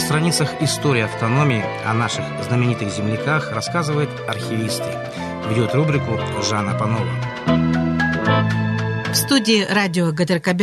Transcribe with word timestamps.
страницах 0.00 0.60
истории 0.60 1.02
автономии 1.02 1.64
о 1.84 1.94
наших 1.94 2.24
знаменитых 2.42 2.90
земляках 2.90 3.52
рассказывает 3.52 4.10
архивисты. 4.26 4.90
Ведет 5.48 5.74
рубрику 5.74 6.18
Жанна 6.42 6.74
Панова. 6.74 7.69
В 9.10 9.16
студии 9.16 9.66
радио 9.68 10.12
ГТРК 10.12 10.54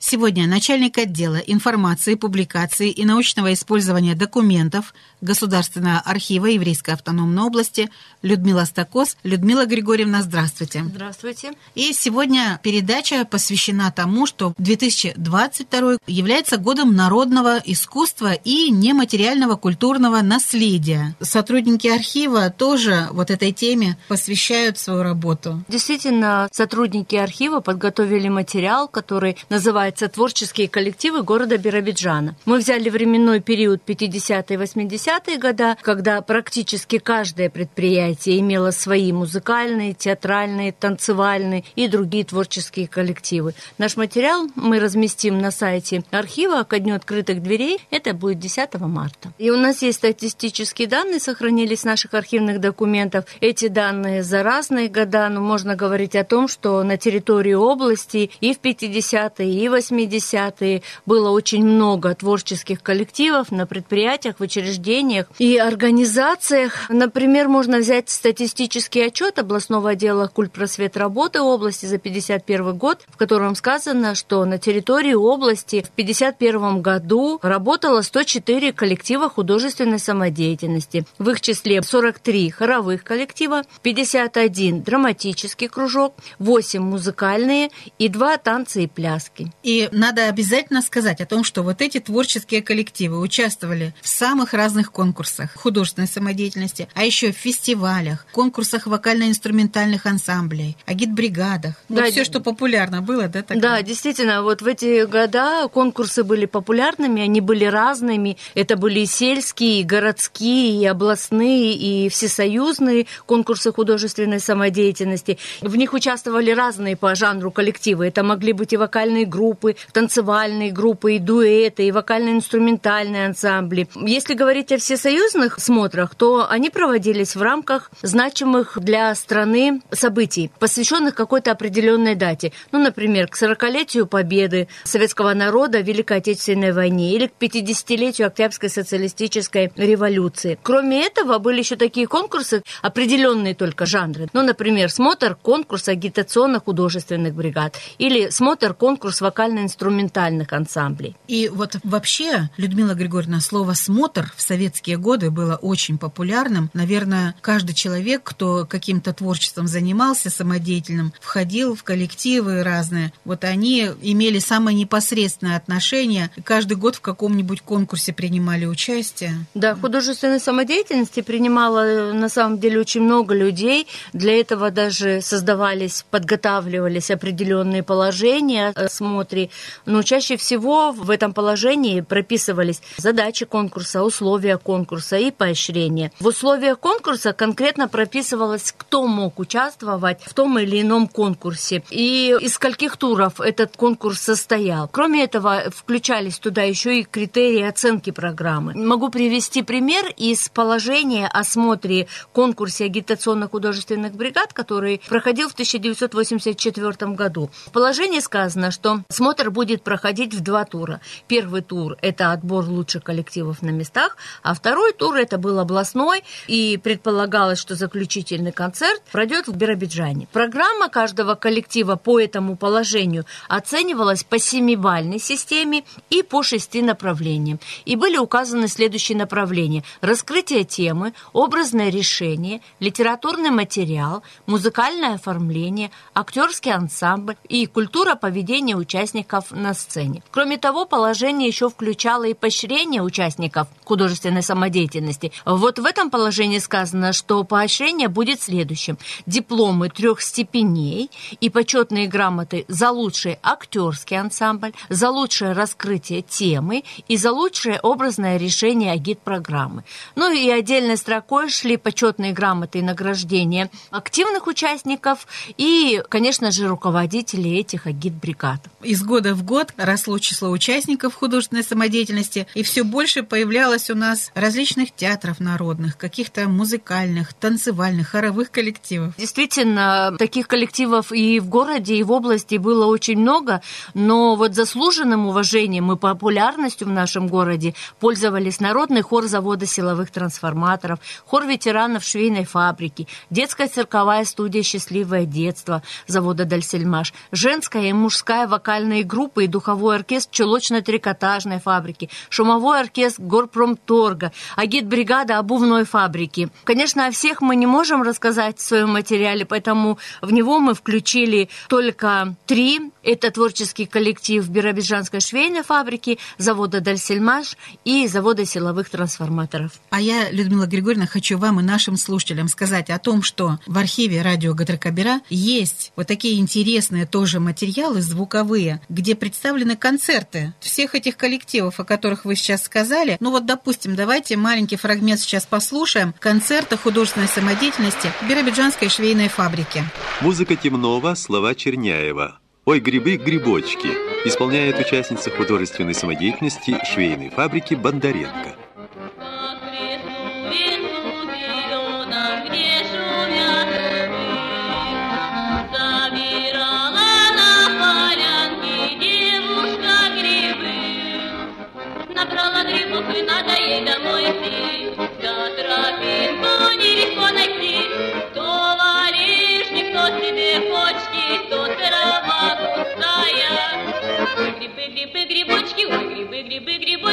сегодня 0.00 0.48
начальник 0.48 0.98
отдела 0.98 1.36
информации, 1.36 2.16
публикации 2.16 2.90
и 2.90 3.04
научного 3.04 3.52
использования 3.52 4.16
документов 4.16 4.92
Государственного 5.20 6.00
архива 6.00 6.46
Еврейской 6.46 6.90
автономной 6.90 7.44
области 7.44 7.88
Людмила 8.22 8.64
Стакос. 8.64 9.16
Людмила 9.22 9.64
Григорьевна, 9.64 10.22
здравствуйте. 10.22 10.82
Здравствуйте. 10.84 11.52
И 11.76 11.92
сегодня 11.92 12.58
передача 12.64 13.24
посвящена 13.24 13.92
тому, 13.92 14.26
что 14.26 14.54
2022 14.58 15.98
является 16.08 16.56
годом 16.56 16.96
народного 16.96 17.62
искусства 17.64 18.32
и 18.32 18.70
нематериального 18.70 19.54
культурного 19.54 20.20
наследия. 20.20 21.14
Сотрудники 21.20 21.86
архива 21.86 22.50
тоже 22.50 23.06
вот 23.12 23.30
этой 23.30 23.52
теме 23.52 23.96
посвящают 24.08 24.78
свою 24.78 25.04
работу. 25.04 25.62
Действительно, 25.68 26.48
сотрудники 26.50 27.14
архива 27.14 27.60
подготовили 27.60 27.83
подготовили 27.84 28.28
материал, 28.28 28.88
который 28.88 29.36
называется 29.50 30.08
«Творческие 30.08 30.68
коллективы 30.68 31.22
города 31.22 31.58
Биробиджана». 31.58 32.34
Мы 32.46 32.56
взяли 32.56 32.88
временной 32.88 33.40
период 33.40 33.82
50-е 33.86 34.56
80-е 34.56 35.38
годы, 35.38 35.76
когда 35.82 36.22
практически 36.22 36.98
каждое 36.98 37.50
предприятие 37.50 38.40
имело 38.40 38.70
свои 38.70 39.12
музыкальные, 39.12 39.92
театральные, 39.92 40.72
танцевальные 40.72 41.64
и 41.76 41.86
другие 41.86 42.24
творческие 42.24 42.88
коллективы. 42.88 43.52
Наш 43.76 43.98
материал 43.98 44.46
мы 44.54 44.80
разместим 44.80 45.38
на 45.38 45.50
сайте 45.50 46.04
архива 46.10 46.62
ко 46.62 46.78
дню 46.78 46.94
открытых 46.94 47.42
дверей. 47.42 47.80
Это 47.90 48.14
будет 48.14 48.38
10 48.38 48.80
марта. 48.80 49.34
И 49.36 49.50
у 49.50 49.58
нас 49.58 49.82
есть 49.82 49.98
статистические 49.98 50.88
данные, 50.88 51.20
сохранились 51.20 51.80
в 51.80 51.84
наших 51.84 52.14
архивных 52.14 52.60
документов. 52.60 53.26
Эти 53.42 53.68
данные 53.68 54.22
за 54.22 54.42
разные 54.42 54.88
года, 54.88 55.28
но 55.28 55.42
можно 55.42 55.76
говорить 55.76 56.16
о 56.16 56.24
том, 56.24 56.48
что 56.48 56.82
на 56.82 56.96
территории 56.96 57.52
области 57.74 58.30
и 58.40 58.54
в 58.54 58.60
50-е, 58.60 59.52
и 59.52 59.66
80-е 59.66 60.82
было 61.06 61.30
очень 61.30 61.64
много 61.64 62.14
творческих 62.14 62.82
коллективов 62.82 63.50
на 63.50 63.66
предприятиях, 63.66 64.36
в 64.38 64.42
учреждениях 64.42 65.26
и 65.38 65.58
организациях. 65.58 66.88
Например, 66.88 67.48
можно 67.48 67.78
взять 67.78 68.10
статистический 68.10 69.06
отчет 69.06 69.38
областного 69.38 69.90
отдела 69.90 70.28
культпросвет 70.28 70.96
работы 70.96 71.40
области 71.40 71.86
за 71.86 71.98
51 71.98 72.76
год, 72.76 73.04
в 73.08 73.16
котором 73.16 73.54
сказано, 73.56 74.14
что 74.14 74.44
на 74.44 74.58
территории 74.58 75.14
области 75.14 75.82
в 75.82 75.90
51 75.90 76.80
году 76.82 77.38
работало 77.42 78.02
104 78.02 78.72
коллектива 78.72 79.28
художественной 79.28 79.98
самодеятельности. 79.98 81.04
В 81.18 81.30
их 81.30 81.40
числе 81.40 81.82
43 81.82 82.50
хоровых 82.50 83.02
коллектива, 83.02 83.62
51 83.82 84.82
драматический 84.82 85.68
кружок, 85.68 86.14
8 86.38 86.80
музыкальные 86.82 87.63
и 87.98 88.08
два 88.08 88.36
танца 88.36 88.80
и 88.80 88.86
пляски. 88.86 89.52
И 89.62 89.88
надо 89.92 90.28
обязательно 90.28 90.82
сказать 90.82 91.20
о 91.20 91.26
том, 91.26 91.44
что 91.44 91.62
вот 91.62 91.82
эти 91.82 92.00
творческие 92.00 92.62
коллективы 92.62 93.20
участвовали 93.20 93.94
в 94.00 94.08
самых 94.08 94.54
разных 94.54 94.92
конкурсах 94.92 95.54
художественной 95.54 96.08
самодеятельности, 96.08 96.88
а 96.94 97.04
еще 97.04 97.32
в 97.32 97.36
фестивалях, 97.36 98.26
конкурсах 98.32 98.86
вокально-инструментальных 98.86 100.06
ансамблей, 100.06 100.76
агитбригадах. 100.86 101.74
Вот 101.88 101.96
да, 101.96 102.10
все, 102.10 102.24
что 102.24 102.40
популярно 102.40 103.02
было, 103.02 103.28
да? 103.28 103.42
Тогда? 103.42 103.76
Да, 103.76 103.82
действительно, 103.82 104.42
вот 104.42 104.62
в 104.62 104.66
эти 104.66 105.04
года 105.04 105.68
конкурсы 105.68 106.24
были 106.24 106.46
популярными, 106.46 107.22
они 107.22 107.40
были 107.40 107.64
разными. 107.64 108.36
Это 108.54 108.76
были 108.76 109.00
и 109.00 109.06
сельские, 109.06 109.80
и 109.80 109.84
городские, 109.84 110.82
и 110.82 110.86
областные, 110.86 111.74
и 111.74 112.08
всесоюзные 112.08 113.06
конкурсы 113.26 113.72
художественной 113.72 114.40
самодеятельности. 114.40 115.38
В 115.60 115.76
них 115.76 115.92
участвовали 115.92 116.50
разные 116.50 116.96
по 116.96 117.14
жанру 117.14 117.50
коллективы. 117.54 118.06
Это 118.06 118.22
могли 118.22 118.52
быть 118.52 118.74
и 118.74 118.76
вокальные 118.76 119.24
группы, 119.24 119.76
танцевальные 119.92 120.72
группы, 120.72 121.14
и 121.14 121.18
дуэты, 121.18 121.86
и 121.86 121.92
вокально-инструментальные 121.92 123.26
ансамбли. 123.26 123.88
Если 123.94 124.34
говорить 124.34 124.72
о 124.72 124.78
всесоюзных 124.78 125.58
смотрах, 125.58 126.14
то 126.14 126.46
они 126.50 126.68
проводились 126.68 127.36
в 127.36 127.40
рамках 127.42 127.90
значимых 128.02 128.78
для 128.80 129.14
страны 129.14 129.80
событий, 129.90 130.50
посвященных 130.58 131.14
какой-то 131.14 131.52
определенной 131.52 132.14
дате. 132.14 132.52
Ну, 132.72 132.78
например, 132.78 133.28
к 133.28 133.40
40-летию 133.40 134.06
победы 134.06 134.68
советского 134.84 135.32
народа 135.34 135.78
в 135.78 135.86
Великой 135.86 136.18
Отечественной 136.18 136.72
войне 136.72 137.14
или 137.14 137.28
к 137.28 137.32
50-летию 137.40 138.26
Октябрьской 138.26 138.68
социалистической 138.68 139.72
революции. 139.76 140.58
Кроме 140.62 141.06
этого, 141.06 141.38
были 141.38 141.60
еще 141.60 141.76
такие 141.76 142.06
конкурсы, 142.06 142.62
определенные 142.82 143.54
только 143.54 143.86
жанры. 143.86 144.28
Ну, 144.32 144.42
например, 144.42 144.90
смотр 144.90 145.36
конкурс 145.40 145.88
агитационно-художественных 145.88 147.34
бригад, 147.44 147.76
или 147.98 148.30
смотр 148.30 148.72
конкурс 148.74 149.20
вокально-инструментальных 149.20 150.52
ансамблей. 150.52 151.14
И 151.28 151.48
вот 151.48 151.76
вообще, 151.84 152.48
Людмила 152.56 152.94
Григорьевна, 152.94 153.40
слово 153.40 153.74
«смотр» 153.74 154.32
в 154.36 154.40
советские 154.40 154.96
годы 154.96 155.30
было 155.30 155.56
очень 155.56 155.98
популярным. 155.98 156.70
Наверное, 156.72 157.34
каждый 157.42 157.74
человек, 157.74 158.22
кто 158.24 158.64
каким-то 158.64 159.12
творчеством 159.12 159.66
занимался, 159.66 160.30
самодеятельным, 160.30 161.12
входил 161.20 161.74
в 161.74 161.84
коллективы 161.84 162.62
разные, 162.62 163.12
вот 163.24 163.44
они 163.44 163.90
имели 164.02 164.38
самое 164.38 164.76
непосредственное 164.76 165.56
отношение, 165.56 166.30
каждый 166.44 166.76
год 166.76 166.96
в 166.96 167.00
каком-нибудь 167.00 167.60
конкурсе 167.60 168.12
принимали 168.12 168.64
участие. 168.64 169.32
Да, 169.54 169.74
художественной 169.74 170.40
самодеятельности 170.40 171.20
принимало 171.20 172.12
на 172.12 172.28
самом 172.28 172.58
деле 172.58 172.80
очень 172.80 173.02
много 173.02 173.34
людей. 173.34 173.86
Для 174.12 174.40
этого 174.40 174.70
даже 174.70 175.20
создавались, 175.20 176.04
подготавливались 176.10 177.10
определенные 177.10 177.33
определенные 177.34 177.82
положения 177.82 178.68
о 178.68 178.88
смотре, 178.88 179.50
но 179.86 180.02
чаще 180.02 180.36
всего 180.36 180.92
в 180.92 181.10
этом 181.10 181.34
положении 181.34 182.00
прописывались 182.00 182.80
задачи 182.96 183.44
конкурса, 183.44 184.04
условия 184.04 184.56
конкурса 184.56 185.16
и 185.16 185.30
поощрения. 185.30 186.12
В 186.20 186.26
условиях 186.28 186.78
конкурса 186.78 187.32
конкретно 187.32 187.88
прописывалось, 187.88 188.72
кто 188.76 189.06
мог 189.06 189.38
участвовать 189.40 190.20
в 190.22 190.32
том 190.32 190.58
или 190.58 190.80
ином 190.80 191.08
конкурсе 191.08 191.82
и 191.90 192.34
из 192.40 192.54
скольких 192.54 192.96
туров 192.96 193.40
этот 193.40 193.76
конкурс 193.76 194.20
состоял. 194.20 194.88
Кроме 194.88 195.24
этого, 195.24 195.64
включались 195.74 196.38
туда 196.38 196.62
еще 196.62 197.00
и 197.00 197.04
критерии 197.04 197.62
оценки 197.62 198.10
программы. 198.10 198.74
Могу 198.74 199.08
привести 199.08 199.62
пример 199.62 200.04
из 200.16 200.48
положения 200.48 201.26
о 201.26 201.42
смотре 201.42 202.06
конкурсе 202.32 202.84
агитационно-художественных 202.84 204.12
бригад, 204.14 204.52
который 204.52 205.00
проходил 205.08 205.48
в 205.48 205.52
1984 205.54 207.12
году. 207.12 207.23
В 207.66 207.70
положении 207.70 208.20
сказано, 208.20 208.70
что 208.70 209.00
смотр 209.08 209.50
будет 209.50 209.82
проходить 209.82 210.34
в 210.34 210.40
два 210.40 210.64
тура. 210.64 211.00
Первый 211.28 211.62
тур– 211.62 211.96
это 212.02 212.32
отбор 212.32 212.66
лучших 212.66 213.02
коллективов 213.02 213.62
на 213.62 213.70
местах, 213.70 214.16
а 214.42 214.54
второй 214.54 214.92
тур– 214.92 215.16
это 215.16 215.38
был 215.38 215.58
областной, 215.58 216.24
и 216.46 216.78
предполагалось, 216.82 217.58
что 217.58 217.74
заключительный 217.74 218.52
концерт 218.52 219.02
пройдет 219.12 219.48
в 219.48 219.56
Биробиджане. 219.56 220.28
Программа 220.32 220.88
каждого 220.88 221.34
коллектива 221.34 221.96
по 221.96 222.20
этому 222.20 222.56
положению 222.56 223.24
оценивалась 223.48 224.24
по 224.24 224.38
семибальной 224.38 225.18
системе 225.18 225.84
и 226.10 226.22
по 226.22 226.42
шести 226.42 226.82
направлениям. 226.82 227.60
И 227.84 227.96
были 227.96 228.16
указаны 228.16 228.68
следующие 228.68 229.16
направления. 229.16 229.84
Раскрытие 230.00 230.64
темы, 230.64 231.14
образное 231.32 231.90
решение, 231.90 232.60
литературный 232.80 233.50
материал, 233.50 234.22
музыкальное 234.46 235.14
оформление, 235.14 235.90
актерский 236.14 236.72
ансамбль, 236.72 237.03
ансамбль 237.04 237.36
и 237.48 237.66
культура 237.66 238.14
поведения 238.14 238.76
участников 238.76 239.50
на 239.50 239.74
сцене. 239.74 240.22
Кроме 240.30 240.56
того, 240.56 240.86
положение 240.86 241.48
еще 241.48 241.68
включало 241.68 242.24
и 242.24 242.34
поощрение 242.34 243.02
участников 243.02 243.68
художественной 243.84 244.42
самодеятельности. 244.42 245.32
Вот 245.44 245.78
в 245.78 245.84
этом 245.84 246.10
положении 246.10 246.58
сказано, 246.58 247.12
что 247.12 247.44
поощрение 247.44 248.08
будет 248.08 248.40
следующим. 248.40 248.98
Дипломы 249.26 249.90
трех 249.90 250.20
степеней 250.22 251.10
и 251.40 251.50
почетные 251.50 252.06
грамоты 252.06 252.64
за 252.68 252.90
лучший 252.90 253.38
актерский 253.42 254.18
ансамбль, 254.18 254.72
за 254.88 255.10
лучшее 255.10 255.52
раскрытие 255.52 256.22
темы 256.22 256.84
и 257.08 257.16
за 257.16 257.32
лучшее 257.32 257.80
образное 257.80 258.38
решение 258.38 258.92
агит-программы. 258.92 259.84
Ну 260.16 260.32
и 260.32 260.48
отдельной 260.48 260.96
строкой 260.96 261.50
шли 261.50 261.76
почетные 261.76 262.32
грамоты 262.32 262.78
и 262.78 262.82
награждения 262.82 263.70
активных 263.90 264.46
участников 264.46 265.26
и, 265.58 266.02
конечно 266.08 266.50
же, 266.50 266.66
руководителей 266.66 266.93
руководителей 266.94 267.58
этих 267.58 267.86
агитбригад. 267.88 268.60
Из 268.80 269.02
года 269.02 269.34
в 269.34 269.42
год 269.42 269.72
росло 269.76 270.18
число 270.18 270.50
участников 270.50 271.14
художественной 271.14 271.64
самодеятельности, 271.64 272.46
и 272.54 272.62
все 272.62 272.84
больше 272.84 273.24
появлялось 273.24 273.90
у 273.90 273.96
нас 273.96 274.30
различных 274.34 274.94
театров 274.94 275.40
народных, 275.40 275.98
каких-то 275.98 276.48
музыкальных, 276.48 277.34
танцевальных, 277.34 278.10
хоровых 278.10 278.52
коллективов. 278.52 279.14
Действительно, 279.18 280.14
таких 280.20 280.46
коллективов 280.46 281.10
и 281.10 281.40
в 281.40 281.48
городе, 281.48 281.96
и 281.96 282.04
в 282.04 282.12
области 282.12 282.58
было 282.58 282.86
очень 282.86 283.18
много, 283.18 283.60
но 283.94 284.36
вот 284.36 284.54
заслуженным 284.54 285.26
уважением 285.26 285.90
и 285.90 285.96
популярностью 285.96 286.86
в 286.86 286.92
нашем 286.92 287.26
городе 287.26 287.74
пользовались 287.98 288.60
народный 288.60 289.02
хор 289.02 289.24
завода 289.24 289.66
силовых 289.66 290.12
трансформаторов, 290.12 291.00
хор 291.26 291.44
ветеранов 291.44 292.04
швейной 292.04 292.44
фабрики, 292.44 293.08
детская 293.30 293.66
цирковая 293.66 294.24
студия 294.24 294.62
«Счастливое 294.62 295.24
детство» 295.24 295.82
завода 296.06 296.44
«Дальсельмаш», 296.84 297.12
женская 297.32 297.88
и 297.88 297.92
мужская 297.92 298.46
вокальные 298.46 299.04
группы 299.04 299.44
и 299.44 299.48
духовой 299.48 299.96
оркестр 299.96 300.30
чулочно-трикотажной 300.32 301.60
фабрики, 301.60 302.10
шумовой 302.28 302.80
оркестр 302.80 303.22
горпромторга, 303.22 304.32
агитбригада 304.56 305.38
обувной 305.38 305.84
фабрики. 305.84 306.48
Конечно, 306.64 307.06
о 307.06 307.10
всех 307.10 307.40
мы 307.40 307.56
не 307.56 307.66
можем 307.66 308.02
рассказать 308.02 308.58
в 308.58 308.62
своем 308.62 308.90
материале, 308.90 309.44
поэтому 309.44 309.98
в 310.20 310.32
него 310.32 310.58
мы 310.58 310.74
включили 310.74 311.48
только 311.68 312.34
три. 312.46 312.92
Это 313.04 313.30
творческий 313.30 313.84
коллектив 313.84 314.48
Биробиджанской 314.48 315.20
швейной 315.20 315.62
фабрики, 315.62 316.18
завода 316.38 316.80
«Дальсельмаш» 316.80 317.56
и 317.84 318.08
завода 318.08 318.46
силовых 318.46 318.88
трансформаторов. 318.88 319.72
А 319.90 320.00
я, 320.00 320.30
Людмила 320.30 320.66
Григорьевна, 320.66 321.06
хочу 321.06 321.36
вам 321.36 321.60
и 321.60 321.62
нашим 321.62 321.98
слушателям 321.98 322.48
сказать 322.48 322.88
о 322.88 322.98
том, 322.98 323.22
что 323.22 323.58
в 323.66 323.76
архиве 323.76 324.22
радио 324.22 324.54
Гадракабера 324.54 325.20
есть 325.28 325.92
вот 325.96 326.06
такие 326.06 326.40
интересные 326.40 327.04
тоже 327.04 327.40
материалы 327.40 328.00
звуковые, 328.00 328.80
где 328.88 329.14
представлены 329.14 329.76
концерты 329.76 330.54
всех 330.60 330.94
этих 330.94 331.18
коллективов, 331.18 331.80
о 331.80 331.84
которых 331.84 332.24
вы 332.24 332.36
сейчас 332.36 332.64
сказали. 332.64 333.18
Ну 333.20 333.30
вот, 333.30 333.44
допустим, 333.44 333.96
давайте 333.96 334.38
маленький 334.38 334.76
фрагмент 334.76 335.20
сейчас 335.20 335.44
послушаем 335.44 336.14
концерта 336.20 336.78
художественной 336.78 337.28
самодеятельности 337.28 338.10
Биробиджанской 338.26 338.88
швейной 338.88 339.28
фабрики. 339.28 339.84
Музыка 340.22 340.56
Темнова, 340.56 341.14
слова 341.14 341.54
Черняева. 341.54 342.38
«Ой, 342.66 342.80
грибы, 342.80 343.16
грибочки» 343.16 343.88
исполняет 344.26 344.78
участница 344.78 345.30
художественной 345.30 345.92
самодеятельности 345.92 346.78
швейной 346.90 347.28
фабрики 347.28 347.74
Бондаренко. 347.74 348.63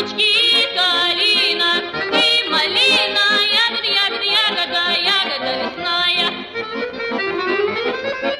Грибы, 0.10 0.51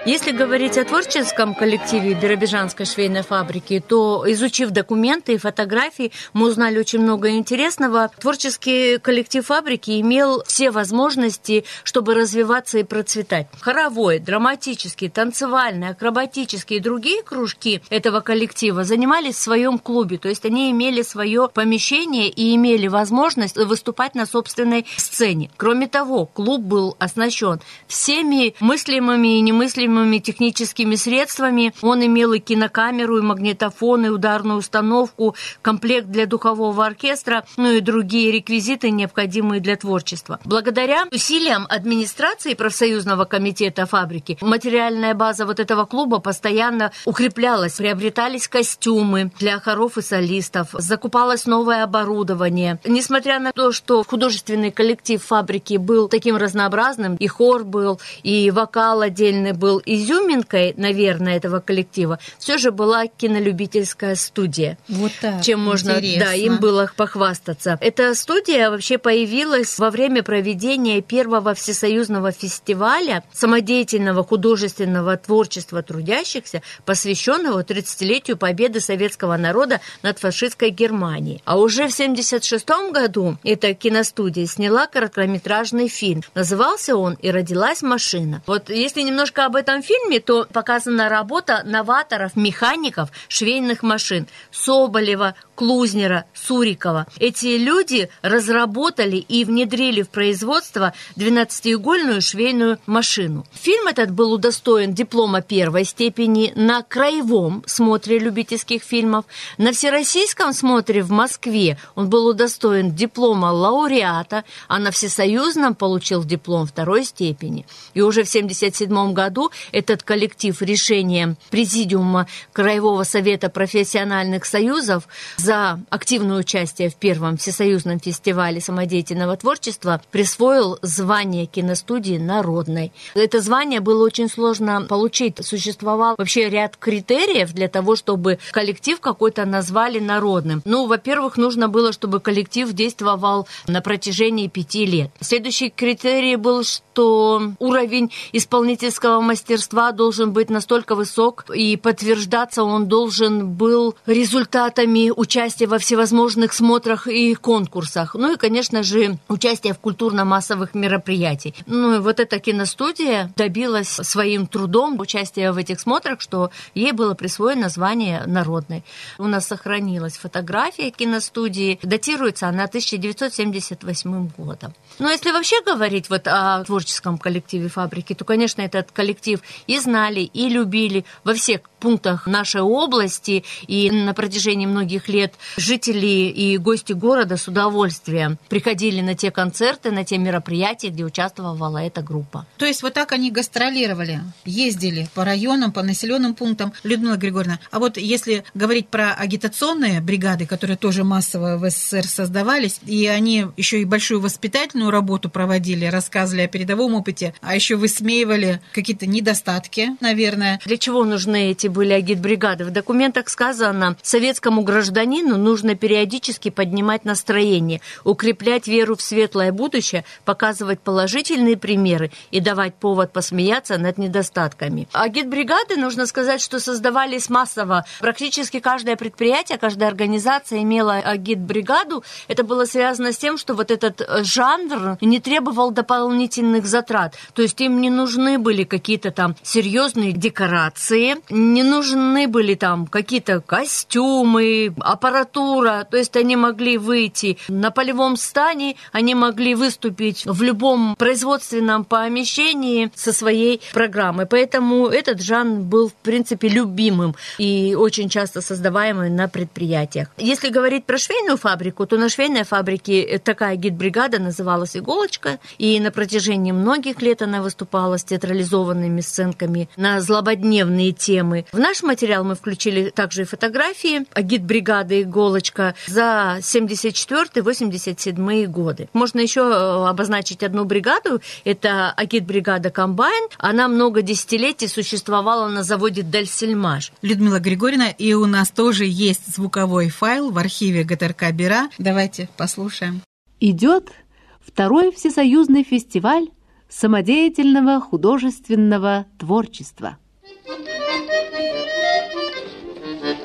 Если 0.04 0.32
говорить 0.32 0.80
о 0.80 0.84
творческом 0.84 1.54
коллективе 1.54 2.16
Биробиджанской 2.16 2.88
швейной 2.88 3.22
фабрики, 3.22 3.84
то, 3.88 4.26
изучив 4.30 4.72
документы 4.72 5.34
и 5.34 5.38
фотографии, 5.38 6.12
мы 6.34 6.48
узнали 6.48 6.80
очень 6.80 7.02
много 7.02 7.30
интересного. 7.30 8.10
Творческий 8.20 8.98
коллектив 8.98 9.46
фабрики 9.46 10.02
имел 10.02 10.44
все 10.48 10.72
возможности, 10.72 11.66
чтобы 11.84 12.16
развиваться 12.16 12.80
и 12.80 12.84
процветать. 12.84 13.46
Хоровой, 13.60 14.18
драматический, 14.18 15.08
танцевальный, 15.08 15.90
акробатический 15.90 16.78
и 16.78 16.80
другие 16.80 17.22
кружки 17.22 17.84
этого 17.92 18.22
коллектива 18.22 18.84
занимались 18.84 19.36
в 19.36 19.42
своем 19.42 19.78
клубе, 19.78 20.18
то 20.18 20.30
есть 20.30 20.46
они 20.46 20.72
имели 20.72 21.04
свое 21.04 21.48
помещение 21.48 22.28
и 22.28 22.56
имели 22.56 22.88
возможность 22.88 23.56
выступать 23.56 24.16
на 24.16 24.26
собственной 24.26 24.88
сцене. 24.98 25.52
Кроме 25.58 25.88
того, 25.88 26.26
клуб 26.26 26.62
был 26.62 26.96
оснащен 26.98 27.62
всеми 27.86 28.56
мыслимыми 28.60 29.38
и 29.38 29.42
немыслимыми 29.42 29.91
необходимыми 29.92 30.20
техническими 30.20 30.96
средствами. 30.96 31.74
Он 31.82 32.06
имел 32.06 32.34
и 32.34 32.40
кинокамеру, 32.40 33.18
и 33.18 33.22
магнитофон, 33.22 34.06
и 34.06 34.10
ударную 34.10 34.60
установку, 34.60 35.36
комплект 35.62 36.08
для 36.08 36.26
духового 36.26 36.86
оркестра, 36.86 37.44
ну 37.58 37.72
и 37.72 37.82
другие 37.82 38.32
реквизиты, 38.32 38.92
необходимые 38.92 39.62
для 39.62 39.76
творчества. 39.76 40.40
Благодаря 40.46 41.06
усилиям 41.12 41.66
администрации 41.70 42.54
профсоюзного 42.54 43.26
комитета 43.26 43.86
фабрики 43.86 44.38
материальная 44.42 45.14
база 45.14 45.46
вот 45.46 45.60
этого 45.60 45.86
клуба 45.86 46.20
постоянно 46.20 46.92
укреплялась, 47.06 47.74
приобретались 47.74 48.48
костюмы 48.48 49.32
для 49.40 49.60
хоров 49.60 49.98
и 49.98 50.02
солистов, 50.02 50.70
закупалось 50.74 51.46
новое 51.46 51.84
оборудование. 51.84 52.80
Несмотря 52.86 53.40
на 53.40 53.52
то, 53.52 53.72
что 53.72 54.04
художественный 54.04 54.72
коллектив 54.72 55.22
фабрики 55.22 55.78
был 55.78 56.08
таким 56.08 56.38
разнообразным, 56.38 57.16
и 57.16 57.28
хор 57.28 57.64
был, 57.64 58.00
и 58.24 58.52
вокал 58.52 59.02
отдельный 59.02 59.54
был, 59.54 59.81
изюминкой, 59.86 60.74
наверное, 60.78 61.38
этого 61.38 61.60
коллектива 61.60 62.20
все 62.38 62.58
же 62.58 62.72
была 62.72 63.08
кинолюбительская 63.08 64.16
студия. 64.16 64.78
Вот 64.88 65.12
так. 65.22 65.42
Чем 65.42 65.62
можно, 65.62 65.92
Интересно. 65.92 66.26
да, 66.26 66.34
им 66.34 66.58
было 66.58 66.92
похвастаться. 66.96 67.78
Эта 67.82 68.14
студия 68.16 68.70
вообще 68.70 68.98
появилась 68.98 69.78
во 69.80 69.90
время 69.90 70.24
проведения 70.24 71.02
первого 71.02 71.54
всесоюзного 71.54 72.32
фестиваля 72.32 73.24
самодеятельного 73.34 74.24
художественного 74.24 75.18
творчества 75.18 75.82
трудящихся, 75.82 76.62
посвященного 76.86 77.64
30-летию 77.64 78.38
победы 78.38 78.80
советского 78.80 79.38
народа 79.38 79.82
над 80.04 80.20
фашистской 80.20 80.70
Германией. 80.70 81.42
А 81.46 81.58
уже 81.58 81.88
в 81.88 81.94
1976 81.94 82.92
году 82.92 83.38
эта 83.44 83.74
киностудия 83.74 84.46
сняла 84.46 84.88
короткометражный 84.88 85.88
фильм. 85.88 86.24
Назывался 86.36 86.96
он 86.96 87.14
«И 87.16 87.32
родилась 87.32 87.82
машина». 87.82 88.42
Вот 88.46 88.70
если 88.70 89.02
немножко 89.02 89.46
об 89.46 89.56
этом 89.56 89.71
фильме, 89.82 90.20
то 90.20 90.46
показана 90.52 91.10
работа 91.10 91.62
новаторов, 91.66 92.36
механиков 92.36 93.10
швейных 93.30 93.84
машин. 93.84 94.28
Соболева, 94.52 95.36
Клузнера, 95.62 96.26
Сурикова. 96.34 97.06
Эти 97.20 97.56
люди 97.56 98.10
разработали 98.24 99.18
и 99.18 99.46
внедрили 99.46 100.02
в 100.02 100.10
производство 100.10 100.92
12-игольную 101.18 102.20
швейную 102.22 102.80
машину. 102.88 103.46
Фильм 103.54 103.86
этот 103.86 104.10
был 104.10 104.34
удостоен 104.34 104.96
диплома 104.96 105.44
первой 105.44 105.86
степени 105.86 106.52
на 106.56 106.82
краевом 106.82 107.62
смотре 107.68 108.18
любительских 108.18 108.82
фильмов. 108.82 109.26
На 109.60 109.72
всероссийском 109.72 110.54
смотре 110.54 111.04
в 111.04 111.12
Москве 111.12 111.78
он 111.94 112.10
был 112.10 112.26
удостоен 112.26 112.96
диплома 112.96 113.52
лауреата, 113.52 114.46
а 114.68 114.80
на 114.80 114.90
всесоюзном 114.90 115.76
получил 115.76 116.24
диплом 116.24 116.66
второй 116.66 117.06
степени. 117.06 117.68
И 117.94 118.02
уже 118.02 118.24
в 118.24 118.30
1977 118.30 119.14
году 119.14 119.52
этот 119.72 120.02
коллектив 120.02 120.60
решением 120.64 121.38
Президиума 121.52 122.26
Краевого 122.52 123.04
совета 123.04 123.50
профессиональных 123.50 124.46
союзов 124.46 125.08
за 125.38 125.51
активное 125.52 126.40
участие 126.40 126.90
в 126.90 126.96
первом 126.96 127.38
всесоюзном 127.38 128.00
фестивале 128.00 128.62
самодеятельного 128.62 129.36
творчества 129.36 130.02
присвоил 130.12 130.80
звание 130.82 131.46
киностудии 131.46 132.18
народной. 132.18 132.94
Это 133.14 133.42
звание 133.42 133.82
было 133.82 134.06
очень 134.06 134.30
сложно 134.30 134.86
получить. 134.88 135.46
Существовал 135.46 136.16
вообще 136.18 136.50
ряд 136.50 136.78
критериев 136.78 137.54
для 137.54 137.68
того, 137.68 137.96
чтобы 137.96 138.40
коллектив 138.52 139.00
какой-то 139.00 139.46
назвали 139.46 140.00
народным. 140.00 140.62
Ну, 140.66 140.88
во-первых, 140.88 141.38
нужно 141.38 141.68
было, 141.68 141.92
чтобы 141.92 142.20
коллектив 142.20 142.72
действовал 142.72 143.48
на 143.68 143.82
протяжении 143.82 144.48
пяти 144.48 144.86
лет. 144.86 145.12
Следующий 145.20 145.70
критерий 145.70 146.38
был, 146.38 146.64
что 146.64 147.54
уровень 147.60 148.12
исполнительского 148.32 149.20
мастерства 149.20 149.92
должен 149.92 150.32
быть 150.32 150.50
настолько 150.50 150.96
высок, 150.96 151.46
и 151.54 151.76
подтверждаться 151.76 152.64
он 152.64 152.88
должен 152.88 153.50
был 153.50 153.96
результатами 154.06 155.12
участия 155.16 155.41
участие 155.42 155.68
во 155.68 155.80
всевозможных 155.80 156.54
смотрах 156.54 157.08
и 157.08 157.34
конкурсах. 157.34 158.14
Ну 158.14 158.34
и, 158.34 158.38
конечно 158.38 158.84
же, 158.84 159.18
участие 159.28 159.74
в 159.74 159.80
культурно-массовых 159.80 160.76
мероприятиях. 160.76 161.56
Ну 161.66 161.96
и 161.96 162.00
вот 162.00 162.20
эта 162.20 162.38
киностудия 162.38 163.32
добилась 163.36 163.90
своим 163.90 164.46
трудом 164.46 165.00
участия 165.00 165.52
в 165.52 165.58
этих 165.58 165.80
смотрах, 165.80 166.22
что 166.22 166.52
ей 166.76 166.92
было 166.92 167.16
присвоено 167.16 167.70
звание 167.70 168.24
народной. 168.28 168.84
У 169.18 169.26
нас 169.26 169.48
сохранилась 169.48 170.18
фотография 170.18 170.92
киностудии, 170.92 171.80
датируется 171.82 172.48
она 172.48 172.66
1978 172.66 174.30
годом. 174.38 174.76
Но 175.00 175.10
если 175.10 175.32
вообще 175.32 175.64
говорить 175.64 176.08
вот 176.12 176.28
о 176.28 176.64
творческом 176.66 177.18
коллективе 177.18 177.68
фабрики, 177.68 178.14
то, 178.14 178.26
конечно, 178.26 178.62
этот 178.62 178.92
коллектив 178.92 179.40
и 179.66 179.80
знали, 179.80 180.20
и 180.20 180.50
любили 180.50 181.04
во 181.24 181.34
всех 181.34 181.62
пунктах 181.82 182.28
нашей 182.28 182.62
области, 182.62 183.44
и 183.68 183.92
на 183.92 184.14
протяжении 184.14 184.66
многих 184.66 185.10
лет 185.10 185.34
жители 185.58 186.06
и 186.06 186.58
гости 186.58 186.94
города 186.94 187.36
с 187.36 187.48
удовольствием 187.48 188.38
приходили 188.48 189.02
на 189.02 189.16
те 189.16 189.32
концерты, 189.32 189.92
на 189.92 190.06
те 190.06 190.18
мероприятия, 190.18 190.90
где 190.90 191.04
участвовала 191.04 191.80
эта 191.80 192.02
группа. 192.02 192.46
То 192.58 192.66
есть 192.66 192.84
вот 192.84 192.94
так 192.94 193.12
они 193.12 193.32
гастролировали, 193.32 194.22
ездили 194.46 195.10
по 195.14 195.26
районам, 195.26 195.72
по 195.74 195.84
населенным 195.84 196.36
пунктам. 196.36 196.72
Людмила 196.84 197.18
Григорьевна, 197.18 197.60
а 197.72 197.80
вот 197.80 197.98
если 197.98 198.44
говорить 198.54 198.88
про 198.88 199.14
агитационные 199.14 200.00
бригады, 200.02 200.46
которые 200.46 200.78
тоже 200.78 201.04
массово 201.04 201.58
в 201.58 201.70
СССР 201.70 202.08
создавались, 202.08 202.80
и 202.86 203.08
они 203.08 203.48
еще 203.58 203.82
и 203.82 203.86
большую 203.86 204.22
воспитательную 204.22 204.92
работу 204.92 205.30
проводили, 205.30 205.86
рассказывали 205.86 206.44
о 206.44 206.48
передовом 206.48 206.94
опыте, 206.94 207.34
а 207.42 207.56
еще 207.56 207.76
высмеивали 207.76 208.62
какие-то 208.72 209.08
недостатки, 209.08 209.98
наверное. 210.00 210.60
Для 210.66 210.78
чего 210.78 211.04
нужны 211.04 211.52
эти 211.52 211.68
были 211.72 211.94
агитбригады. 211.94 212.66
В 212.66 212.72
документах 212.72 213.30
сказано, 213.30 213.98
советскому 214.04 214.62
гражданину 214.62 215.38
нужно 215.38 215.76
периодически 215.76 216.50
поднимать 216.50 217.06
настроение, 217.06 217.82
укреплять 218.04 218.68
веру 218.68 218.96
в 218.96 219.02
светлое 219.02 219.52
будущее, 219.52 220.06
показывать 220.26 220.80
положительные 220.80 221.58
примеры 221.58 222.12
и 222.30 222.40
давать 222.40 222.76
повод 222.76 223.12
посмеяться 223.12 223.78
над 223.78 223.98
недостатками. 223.98 224.88
Агитбригады, 224.92 225.78
нужно 225.78 226.06
сказать, 226.06 226.42
что 226.42 226.60
создавались 226.60 227.30
массово. 227.30 227.86
Практически 228.00 228.60
каждое 228.60 228.96
предприятие, 228.96 229.58
каждая 229.58 229.90
организация 229.90 230.62
имела 230.62 230.96
агитбригаду. 230.96 232.04
Это 232.28 232.44
было 232.44 232.66
связано 232.66 233.14
с 233.14 233.18
тем, 233.18 233.38
что 233.38 233.54
вот 233.54 233.72
этот 233.72 234.02
жанр 234.24 234.98
не 235.02 235.20
требовал 235.20 235.72
дополнительных 235.72 236.66
затрат. 236.66 237.16
То 237.34 237.42
есть 237.42 237.60
им 237.62 237.82
не 237.82 237.90
нужны 237.90 238.38
были 238.38 238.64
какие-то 238.64 239.12
там 239.12 239.36
серьезные 239.42 240.12
декорации, 240.12 241.16
не 241.30 241.61
не 241.62 241.70
нужны 241.70 242.28
были 242.28 242.56
там 242.56 242.88
какие-то 242.88 243.40
костюмы, 243.40 244.74
аппаратура, 244.80 245.88
то 245.90 245.98
есть 245.98 246.16
они 246.16 246.36
могли 246.36 246.78
выйти 246.78 247.38
на 247.48 247.72
полевом 247.72 248.18
стане, 248.18 248.76
они 248.92 249.16
могли 249.16 249.56
выступить 249.56 250.26
в 250.26 250.42
любом 250.42 250.96
производственном 250.96 251.86
помещении 251.86 252.92
со 252.96 253.14
своей 253.14 253.62
программой. 253.74 254.26
Поэтому 254.26 254.88
этот 254.88 255.22
жанр 255.22 255.62
был, 255.62 255.90
в 255.90 255.94
принципе, 255.94 256.48
любимым 256.48 257.16
и 257.38 257.76
очень 257.78 258.10
часто 258.10 258.42
создаваемым 258.42 259.16
на 259.16 259.28
предприятиях. 259.28 260.08
Если 260.18 260.50
говорить 260.50 260.86
про 260.86 260.98
швейную 260.98 261.38
фабрику, 261.38 261.86
то 261.86 261.98
на 261.98 262.10
швейной 262.10 262.44
фабрике 262.44 263.22
такая 263.24 263.56
гид-бригада 263.56 264.20
называлась 264.20 264.76
«Иголочка», 264.76 265.40
и 265.60 265.80
на 265.80 265.92
протяжении 265.92 266.52
многих 266.52 267.02
лет 267.02 267.22
она 267.22 267.42
выступала 267.42 267.98
с 267.98 268.04
театрализованными 268.04 269.02
сценками 269.02 269.70
на 269.76 270.02
злободневные 270.02 270.92
темы. 270.92 271.46
В 271.52 271.60
наш 271.60 271.84
материал 271.84 272.24
мы 272.24 272.36
включили 272.36 272.92
также 272.92 273.24
и 273.24 273.26
фотографии 273.26 274.06
агитбригады 274.14 275.02
«Иголочка» 275.02 275.76
за 275.86 276.38
74-87 276.40 278.46
годы. 278.46 278.88
Можно 278.94 279.20
еще 279.20 279.42
э, 279.42 279.90
обозначить 279.90 280.44
одну 280.44 280.64
бригаду. 280.64 281.20
Это 281.44 281.92
агитбригада 281.92 282.70
«Комбайн». 282.70 283.28
Она 283.38 283.68
много 283.68 284.02
десятилетий 284.02 284.70
существовала 284.70 285.50
на 285.50 285.64
заводе 285.64 286.04
«Дальсельмаш». 286.04 286.94
Людмила 287.02 287.40
Григорьевна, 287.40 287.90
и 287.90 288.14
у 288.14 288.28
нас 288.28 288.50
тоже 288.50 288.86
есть 288.86 289.36
звуковой 289.36 289.90
файл 289.90 290.32
в 290.32 290.38
архиве 290.38 290.86
ГТРК 290.86 291.34
«Бера». 291.34 291.70
Давайте 291.78 292.30
послушаем. 292.38 293.02
Идет 293.42 293.92
второй 294.40 294.94
всесоюзный 294.94 295.66
фестиваль 295.66 296.30
самодеятельного 296.70 297.82
художественного 297.82 299.06
творчества. 299.20 299.98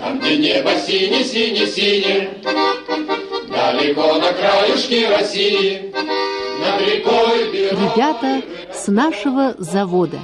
Там, 0.07 0.21
где 0.21 0.37
небо 0.37 0.71
сине-сине-сине, 0.87 2.31
Далеко 3.49 4.15
на 4.15 4.33
краюшке 4.33 5.09
России, 5.09 5.93
Над 6.61 6.81
рекой 6.81 7.51
Ребята 7.73 8.43
с 8.73 8.87
нашего 8.87 9.57
завода. 9.59 10.21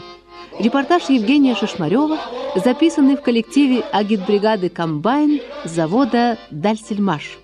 Репортаж 0.60 1.08
Евгения 1.08 1.56
Шишмарева, 1.56 2.16
записанный 2.54 3.16
в 3.16 3.22
коллективе 3.22 3.82
агитбригады 3.90 4.68
«Комбайн» 4.68 5.40
завода 5.64 6.38
«Дальсельмаш». 6.52 7.40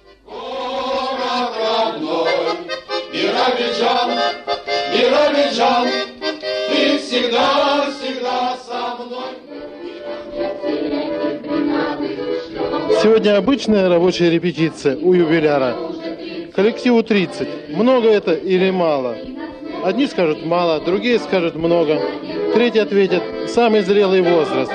Биробиджан, 3.13 4.11
Биробиджан, 4.93 5.89
Ты 6.69 6.99
всегда, 6.99 7.91
всегда 7.91 8.57
со 8.65 9.03
мной. 9.03 9.48
Сегодня 13.01 13.37
обычная 13.37 13.89
рабочая 13.89 14.29
репетиция 14.29 14.97
у 14.97 15.13
юбиляра. 15.13 15.77
Коллективу 16.55 17.05
30. 17.05 17.77
Много 17.77 18.09
это 18.09 18.33
или 18.35 18.71
мало? 18.71 19.17
Одни 19.85 20.07
скажут 20.09 20.45
мало, 20.45 20.81
другие 20.81 21.21
скажут 21.21 21.55
много. 21.55 22.01
Третьи 22.55 22.81
ответят 22.81 23.23
самый 23.49 23.83
зрелый 23.83 24.23
возраст. 24.23 24.73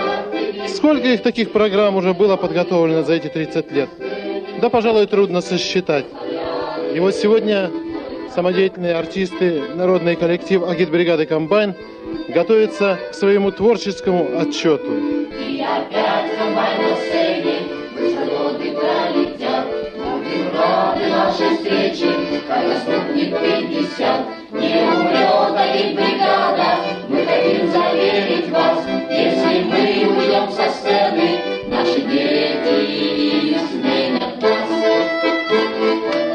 Сколько 0.68 1.10
их 1.10 1.22
таких 1.22 1.52
программ 1.52 1.98
уже 1.98 2.14
было 2.14 2.38
подготовлено 2.38 3.04
за 3.04 3.16
эти 3.16 3.28
30 3.28 3.72
лет? 3.74 3.90
Да, 4.62 4.70
пожалуй, 4.70 5.06
трудно 5.08 5.42
сосчитать. 5.42 6.06
И 6.96 7.00
вот 7.00 7.16
сегодня 7.16 7.70
самодеятельные 8.34 8.96
артисты, 8.96 9.64
народный 9.76 10.16
коллектив 10.16 10.64
агитбригады 10.64 11.26
«Комбайн» 11.26 11.76
готовятся 12.30 12.98
к 13.12 13.14
своему 13.14 13.52
творческому 13.52 14.40
отчету. 14.40 14.92
И 15.38 15.62
опять 15.62 16.38
комбайн 16.38 16.82
на 16.82 16.96
сцене, 16.96 17.53
рады 20.54 21.08
нашей 21.08 21.58
встрече, 21.58 22.42
когда 22.48 22.80
стукнет 22.80 23.32
пятьдесят. 23.40 24.22
Не 24.52 24.84
умрет 24.84 25.56
агитбригада, 25.58 26.78
мы 27.10 27.26
хотим 27.26 27.72
заверить 27.72 28.50
вас, 28.50 28.86
если 29.10 29.64
мы 29.64 29.80
уйдем 30.16 30.52
со 30.52 30.70
сцены, 30.70 31.40
наши 31.68 32.02
дети. 32.02 32.54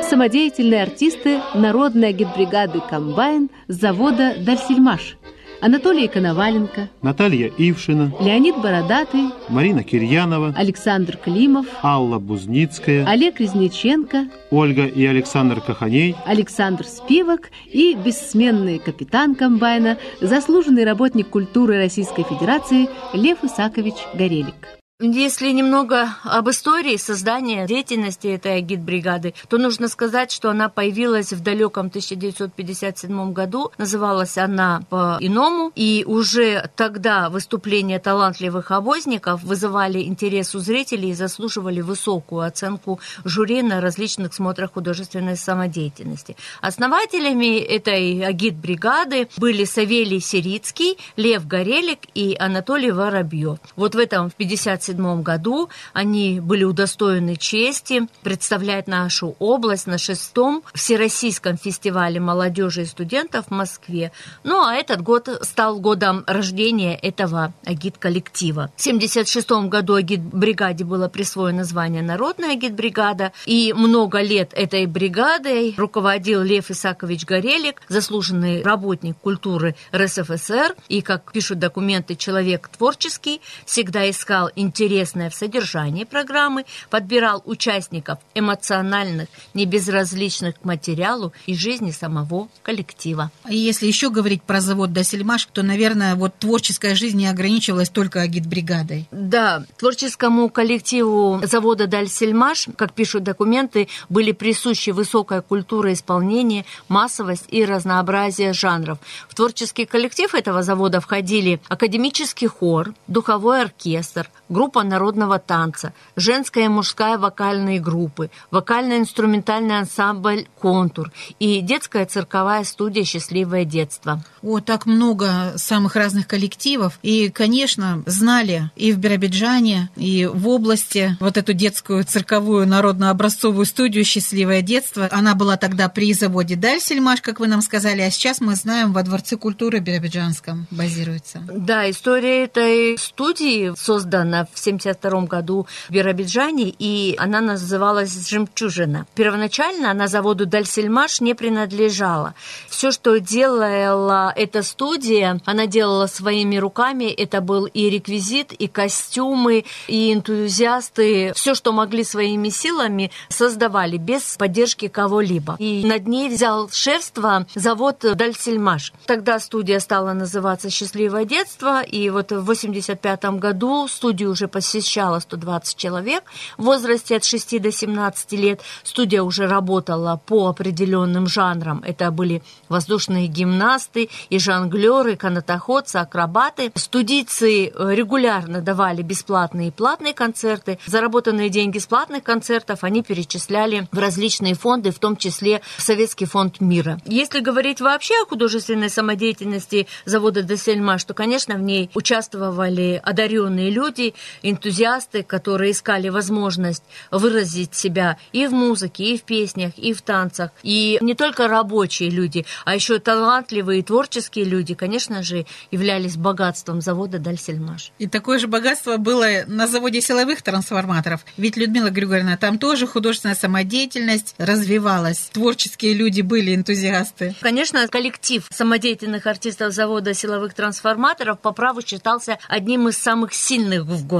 Самодеятельные 0.02 0.82
артисты 0.82 1.38
народной 1.54 2.08
агитбригады 2.08 2.80
«Комбайн» 2.80 3.50
завода 3.68 4.34
«Дальсельмаш». 4.38 5.16
Анатолий 5.60 6.06
Коноваленко, 6.06 6.88
Наталья 7.02 7.50
Ившина, 7.58 8.12
Леонид 8.20 8.56
Бородатый, 8.58 9.30
Марина 9.48 9.82
Кирьянова, 9.82 10.54
Александр 10.56 11.16
Климов, 11.16 11.66
Алла 11.82 12.20
Бузницкая, 12.20 13.04
Олег 13.04 13.40
Резниченко, 13.40 14.28
Ольга 14.52 14.86
и 14.86 15.04
Александр 15.04 15.60
Каханей, 15.60 16.14
Александр 16.26 16.84
Спивак 16.84 17.50
и 17.66 17.96
бессменный 17.96 18.78
капитан 18.78 19.34
комбайна, 19.34 19.98
заслуженный 20.20 20.84
работник 20.84 21.28
культуры 21.28 21.76
Российской 21.76 22.22
Федерации 22.22 22.88
Лев 23.12 23.42
Исакович 23.42 23.96
Горелик. 24.14 24.77
Если 25.00 25.52
немного 25.52 26.16
об 26.24 26.50
истории 26.50 26.96
создания 26.96 27.68
деятельности 27.68 28.26
этой 28.26 28.56
агитбригады, 28.56 29.32
то 29.48 29.56
нужно 29.56 29.86
сказать, 29.86 30.32
что 30.32 30.50
она 30.50 30.68
появилась 30.68 31.32
в 31.32 31.40
далеком 31.40 31.86
1957 31.86 33.32
году. 33.32 33.70
Называлась 33.78 34.36
она 34.36 34.82
по-иному. 34.90 35.70
И 35.76 36.02
уже 36.04 36.68
тогда 36.74 37.30
выступления 37.30 38.00
талантливых 38.00 38.72
обозников 38.72 39.44
вызывали 39.44 40.02
интерес 40.02 40.56
у 40.56 40.58
зрителей 40.58 41.10
и 41.10 41.14
заслуживали 41.14 41.80
высокую 41.80 42.40
оценку 42.42 42.98
жюри 43.24 43.62
на 43.62 43.80
различных 43.80 44.34
смотрах 44.34 44.72
художественной 44.72 45.36
самодеятельности. 45.36 46.36
Основателями 46.60 47.60
этой 47.60 48.26
агитбригады 48.26 49.28
были 49.36 49.62
Савелий 49.62 50.18
Сирицкий, 50.18 50.98
Лев 51.14 51.46
Горелик 51.46 52.00
и 52.14 52.36
Анатолий 52.36 52.90
Воробьев. 52.90 53.60
Вот 53.76 53.94
в 53.94 53.98
этом 53.98 54.28
в 54.28 54.34
57 54.34 54.87
1957 54.88 55.22
году 55.22 55.68
они 55.92 56.40
были 56.40 56.64
удостоены 56.64 57.36
чести 57.36 58.08
представлять 58.22 58.86
нашу 58.86 59.36
область 59.38 59.86
на 59.86 59.98
шестом 59.98 60.62
Всероссийском 60.74 61.56
фестивале 61.56 62.20
молодежи 62.20 62.82
и 62.82 62.86
студентов 62.86 63.46
в 63.46 63.50
Москве. 63.50 64.12
Ну, 64.44 64.64
а 64.64 64.74
этот 64.74 65.02
год 65.02 65.28
стал 65.42 65.78
годом 65.78 66.24
рождения 66.26 66.96
этого 66.96 67.52
агит-коллектива. 67.64 68.70
В 68.76 68.80
1976 68.80 69.68
году 69.68 69.94
агит-бригаде 69.94 70.84
было 70.84 71.08
присвоено 71.08 71.64
звание 71.64 72.02
«Народная 72.02 72.52
агит-бригада», 72.52 73.32
и 73.46 73.72
много 73.72 74.20
лет 74.20 74.52
этой 74.54 74.86
бригадой 74.86 75.74
руководил 75.76 76.42
Лев 76.42 76.70
Исакович 76.70 77.24
Горелик, 77.24 77.82
заслуженный 77.88 78.62
работник 78.62 79.16
культуры 79.18 79.74
РСФСР, 79.94 80.74
и, 80.88 81.02
как 81.02 81.32
пишут 81.32 81.58
документы, 81.58 82.14
человек 82.14 82.68
творческий, 82.68 83.40
всегда 83.64 84.08
искал 84.08 84.50
интересное 84.78 85.28
в 85.28 85.34
содержании 85.34 86.04
программы, 86.04 86.64
подбирал 86.88 87.42
участников 87.44 88.18
эмоциональных, 88.34 89.28
небезразличных 89.54 90.60
к 90.60 90.64
материалу 90.64 91.32
и 91.46 91.54
жизни 91.54 91.90
самого 91.90 92.48
коллектива. 92.62 93.30
И 93.48 93.56
если 93.56 93.86
еще 93.86 94.10
говорить 94.10 94.42
про 94.42 94.60
завод 94.60 94.92
Досельмаш, 94.92 95.48
то, 95.52 95.62
наверное, 95.62 96.14
вот 96.14 96.34
творческая 96.38 96.94
жизнь 96.94 97.18
не 97.18 97.26
ограничивалась 97.26 97.88
только 97.88 98.20
агитбригадой. 98.20 99.08
Да, 99.10 99.64
творческому 99.78 100.48
коллективу 100.48 101.40
завода 101.42 101.86
Дальсельмаш, 101.86 102.68
как 102.76 102.92
пишут 102.92 103.24
документы, 103.24 103.88
были 104.08 104.30
присущи 104.32 104.90
высокая 104.90 105.40
культура 105.40 105.92
исполнения, 105.92 106.64
массовость 106.88 107.46
и 107.48 107.64
разнообразие 107.64 108.52
жанров. 108.52 108.98
В 109.28 109.34
творческий 109.34 109.86
коллектив 109.86 110.32
этого 110.34 110.62
завода 110.62 111.00
входили 111.00 111.60
академический 111.68 112.46
хор, 112.46 112.94
духовой 113.08 113.62
оркестр, 113.62 114.30
группа 114.48 114.67
народного 114.76 115.38
танца, 115.38 115.92
женская 116.16 116.66
и 116.66 116.68
мужская 116.68 117.18
вокальные 117.18 117.80
группы, 117.80 118.30
вокально-инструментальный 118.50 119.78
ансамбль 119.78 120.46
«Контур» 120.58 121.10
и 121.38 121.60
детская 121.60 122.06
цирковая 122.06 122.64
студия 122.64 123.04
«Счастливое 123.04 123.64
детство». 123.64 124.22
О, 124.42 124.60
так 124.60 124.86
много 124.86 125.54
самых 125.56 125.96
разных 125.96 126.26
коллективов. 126.26 126.98
И, 127.02 127.28
конечно, 127.28 128.02
знали 128.06 128.70
и 128.76 128.92
в 128.92 128.98
Биробиджане, 128.98 129.90
и 129.96 130.26
в 130.26 130.48
области 130.48 131.16
вот 131.20 131.36
эту 131.36 131.52
детскую 131.52 132.04
цирковую 132.04 132.66
народно-образцовую 132.66 133.66
студию 133.66 134.04
«Счастливое 134.04 134.62
детство». 134.62 135.08
Она 135.10 135.34
была 135.34 135.56
тогда 135.56 135.88
при 135.88 136.12
заводе 136.12 136.56
«Дальсельмаш», 136.56 137.20
как 137.20 137.40
вы 137.40 137.48
нам 137.48 137.62
сказали, 137.62 138.02
а 138.02 138.10
сейчас 138.10 138.40
мы 138.40 138.54
знаем, 138.54 138.92
во 138.92 139.02
Дворце 139.02 139.36
культуры 139.36 139.80
Биробиджанском 139.80 140.66
базируется. 140.70 141.42
Да, 141.48 141.88
история 141.90 142.44
этой 142.44 142.98
студии 142.98 143.72
создана 143.76 144.46
в 144.52 144.57
1972 144.60 145.22
году 145.22 145.66
в 145.88 145.92
Биробиджане, 145.92 146.74
и 146.78 147.14
она 147.18 147.40
называлась 147.40 148.28
«Жемчужина». 148.28 149.06
Первоначально 149.14 149.90
она 149.90 150.08
заводу 150.08 150.46
«Дальсельмаш» 150.46 151.20
не 151.20 151.34
принадлежала. 151.34 152.34
Все, 152.68 152.90
что 152.90 153.18
делала 153.18 154.32
эта 154.34 154.62
студия, 154.62 155.40
она 155.44 155.66
делала 155.66 156.06
своими 156.06 156.56
руками. 156.56 157.04
Это 157.04 157.40
был 157.40 157.66
и 157.66 157.90
реквизит, 157.90 158.52
и 158.52 158.68
костюмы, 158.68 159.64
и 159.86 160.12
энтузиасты. 160.12 161.32
Все, 161.34 161.54
что 161.54 161.72
могли 161.72 162.04
своими 162.04 162.48
силами, 162.48 163.10
создавали 163.28 163.96
без 163.96 164.36
поддержки 164.36 164.88
кого-либо. 164.88 165.56
И 165.58 165.84
над 165.84 166.06
ней 166.06 166.28
взял 166.28 166.68
шефство 166.70 167.46
завод 167.54 167.98
«Дальсельмаш». 168.00 168.92
Тогда 169.06 169.38
студия 169.38 169.80
стала 169.80 170.12
называться 170.12 170.70
«Счастливое 170.70 171.24
детство», 171.24 171.82
и 171.82 172.10
вот 172.10 172.30
в 172.30 172.42
1985 172.42 173.24
году 173.38 173.88
студию 173.88 174.30
уже 174.38 174.46
посещало 174.46 175.18
120 175.18 175.76
человек 175.76 176.22
в 176.58 176.64
возрасте 176.64 177.16
от 177.16 177.24
6 177.24 177.60
до 177.60 177.72
17 177.72 178.32
лет. 178.32 178.60
Студия 178.84 179.22
уже 179.22 179.48
работала 179.48 180.20
по 180.26 180.46
определенным 180.48 181.26
жанрам. 181.26 181.82
Это 181.84 182.12
были 182.12 182.42
воздушные 182.68 183.26
гимнасты 183.26 184.10
и 184.30 184.38
жонглеры, 184.38 185.16
канатоходцы, 185.16 185.96
акробаты. 185.96 186.70
Студийцы 186.76 187.72
регулярно 187.76 188.60
давали 188.60 189.02
бесплатные 189.02 189.68
и 189.68 189.70
платные 189.72 190.14
концерты. 190.14 190.78
Заработанные 190.86 191.48
деньги 191.48 191.78
с 191.78 191.86
платных 191.86 192.22
концертов 192.22 192.84
они 192.84 193.02
перечисляли 193.02 193.88
в 193.90 193.98
различные 193.98 194.54
фонды, 194.54 194.92
в 194.92 195.00
том 195.00 195.16
числе 195.16 195.62
в 195.76 195.82
Советский 195.82 196.26
фонд 196.26 196.60
мира. 196.60 197.00
Если 197.06 197.40
говорить 197.40 197.80
вообще 197.80 198.14
о 198.22 198.26
художественной 198.26 198.88
самодеятельности 198.88 199.88
завода 200.04 200.42
Десельма, 200.42 200.98
что, 200.98 201.12
конечно, 201.12 201.56
в 201.56 201.60
ней 201.60 201.90
участвовали 201.94 203.00
одаренные 203.02 203.70
люди, 203.70 204.14
энтузиасты, 204.42 205.22
которые 205.22 205.72
искали 205.72 206.08
возможность 206.08 206.82
выразить 207.10 207.74
себя 207.74 208.18
и 208.32 208.46
в 208.46 208.52
музыке, 208.52 209.14
и 209.14 209.18
в 209.18 209.22
песнях, 209.22 209.72
и 209.76 209.92
в 209.92 210.02
танцах. 210.02 210.50
И 210.62 210.98
не 211.00 211.14
только 211.14 211.48
рабочие 211.48 212.10
люди, 212.10 212.44
а 212.64 212.74
еще 212.74 212.98
талантливые 212.98 213.82
творческие 213.82 214.44
люди, 214.44 214.74
конечно 214.74 215.22
же, 215.22 215.46
являлись 215.70 216.16
богатством 216.16 216.80
завода 216.80 217.18
Дальсельмаш. 217.18 217.92
И 217.98 218.06
такое 218.06 218.38
же 218.38 218.46
богатство 218.46 218.96
было 218.96 219.26
на 219.46 219.66
заводе 219.66 220.00
силовых 220.00 220.42
трансформаторов. 220.42 221.24
Ведь, 221.36 221.56
Людмила 221.56 221.90
Григорьевна, 221.90 222.36
там 222.36 222.58
тоже 222.58 222.86
художественная 222.86 223.34
самодеятельность 223.34 224.34
развивалась. 224.38 225.30
Творческие 225.32 225.94
люди 225.94 226.20
были 226.20 226.54
энтузиасты. 226.54 227.34
Конечно, 227.40 227.86
коллектив 227.88 228.46
самодеятельных 228.50 229.26
артистов 229.26 229.72
завода 229.72 230.14
силовых 230.14 230.54
трансформаторов 230.54 231.40
по 231.40 231.52
праву 231.52 231.82
считался 231.82 232.38
одним 232.48 232.88
из 232.88 232.98
самых 232.98 233.34
сильных 233.34 233.84
в 233.84 234.06
городе. 234.06 234.17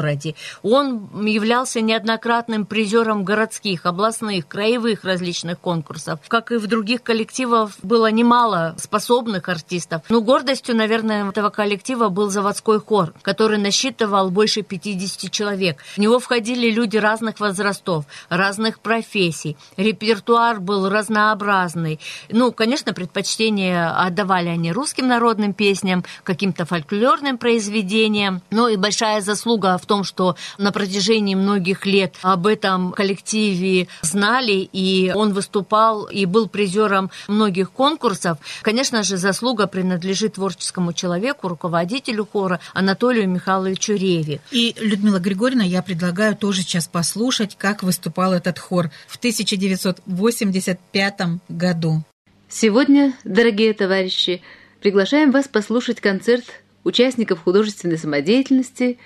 Он 0.63 1.27
являлся 1.27 1.81
неоднократным 1.81 2.67
призером 2.67 3.25
городских, 3.25 3.87
областных, 3.87 4.47
краевых 4.49 5.05
различных 5.05 5.59
конкурсов. 5.59 6.21
Как 6.29 6.53
и 6.53 6.57
в 6.57 6.67
других 6.67 7.03
коллективах 7.03 7.73
было 7.83 8.11
немало 8.11 8.75
способных 8.79 9.49
артистов. 9.49 10.03
Но 10.09 10.21
гордостью, 10.21 10.77
наверное, 10.77 11.29
этого 11.29 11.51
коллектива 11.51 12.09
был 12.09 12.31
заводской 12.31 12.81
хор, 12.81 13.15
который 13.23 13.59
насчитывал 13.59 14.31
больше 14.31 14.63
50 14.63 15.31
человек. 15.31 15.83
В 15.95 15.99
него 15.99 16.19
входили 16.19 16.71
люди 16.71 16.97
разных 16.97 17.41
возрастов, 17.41 18.05
разных 18.29 18.81
профессий. 18.81 19.57
Репертуар 19.77 20.61
был 20.61 20.89
разнообразный. 20.89 22.01
Ну, 22.31 22.53
конечно, 22.53 22.93
предпочтение 22.93 23.87
отдавали 23.87 24.49
они 24.49 24.73
русским 24.73 25.09
народным 25.09 25.53
песням, 25.53 26.05
каким-то 26.25 26.65
фольклорным 26.65 27.39
произведениям. 27.39 28.43
Но 28.51 28.69
и 28.69 28.77
большая 28.77 29.21
заслуга 29.21 29.79
в 29.79 29.87
том, 29.89 30.05
что 30.05 30.37
на 30.59 30.71
протяжении 30.71 31.35
многих 31.35 31.87
лет 31.87 32.15
об 32.23 32.47
этом 32.47 32.93
коллективе 32.93 33.89
знали, 34.03 34.69
и 34.73 35.11
он 35.15 35.33
выступал 35.33 36.05
и 36.05 36.27
был 36.27 36.49
призером 36.49 37.11
многих 37.27 37.73
конкурсов. 37.73 38.39
Конечно 38.63 39.03
же, 39.03 39.17
заслуга 39.17 39.67
принадлежит 39.67 40.35
творческому 40.35 40.93
человеку, 40.93 41.49
руководителю 41.49 42.25
хора 42.31 42.61
Анатолию 42.73 43.29
Михайловичу 43.29 43.95
Реви. 43.95 44.41
И, 44.53 44.77
Людмила 44.79 45.19
Григорьевна, 45.19 45.65
я 45.65 45.83
предлагаю 45.83 46.37
тоже 46.37 46.63
сейчас 46.63 46.87
послушать, 46.87 47.57
как 47.59 47.83
выступал 47.83 48.33
этот 48.33 48.61
хор 48.61 48.93
в 49.09 49.17
1985 49.17 51.21
году. 51.49 52.05
Сегодня, 52.49 53.15
дорогие 53.25 53.75
товарищи, 53.75 54.41
приглашаем 54.81 55.33
вас 55.33 55.49
послушать 55.49 56.01
концерт 56.01 56.45
участников 56.85 57.43
художественной 57.43 57.99
самодеятельности 57.99 58.99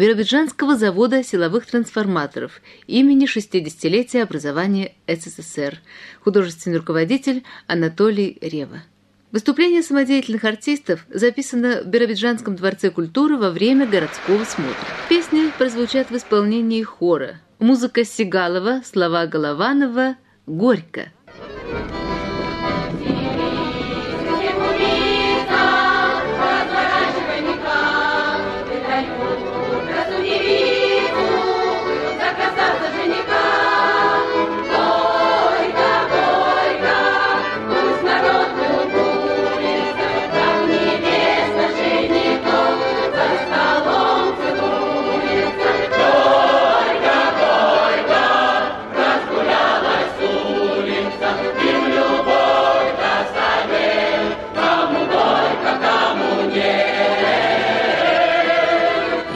Биробиджанского 0.00 0.78
завода 0.78 1.22
силовых 1.22 1.66
трансформаторов 1.66 2.62
имени 2.86 3.26
60-летия 3.26 4.22
образования 4.22 4.94
СССР, 5.06 5.78
художественный 6.22 6.78
руководитель 6.78 7.44
Анатолий 7.66 8.38
Рева. 8.40 8.82
Выступление 9.30 9.82
самодеятельных 9.82 10.44
артистов 10.44 11.04
записано 11.10 11.82
в 11.82 11.88
Биробиджанском 11.88 12.56
дворце 12.56 12.88
культуры 12.88 13.36
во 13.36 13.50
время 13.50 13.86
городского 13.86 14.44
смотра. 14.44 14.88
Песни 15.10 15.52
прозвучат 15.58 16.08
в 16.08 16.16
исполнении 16.16 16.82
хора. 16.82 17.38
Музыка 17.58 18.02
Сигалова, 18.02 18.80
слова 18.82 19.26
Голованова 19.26 20.16
«Горько». 20.46 21.12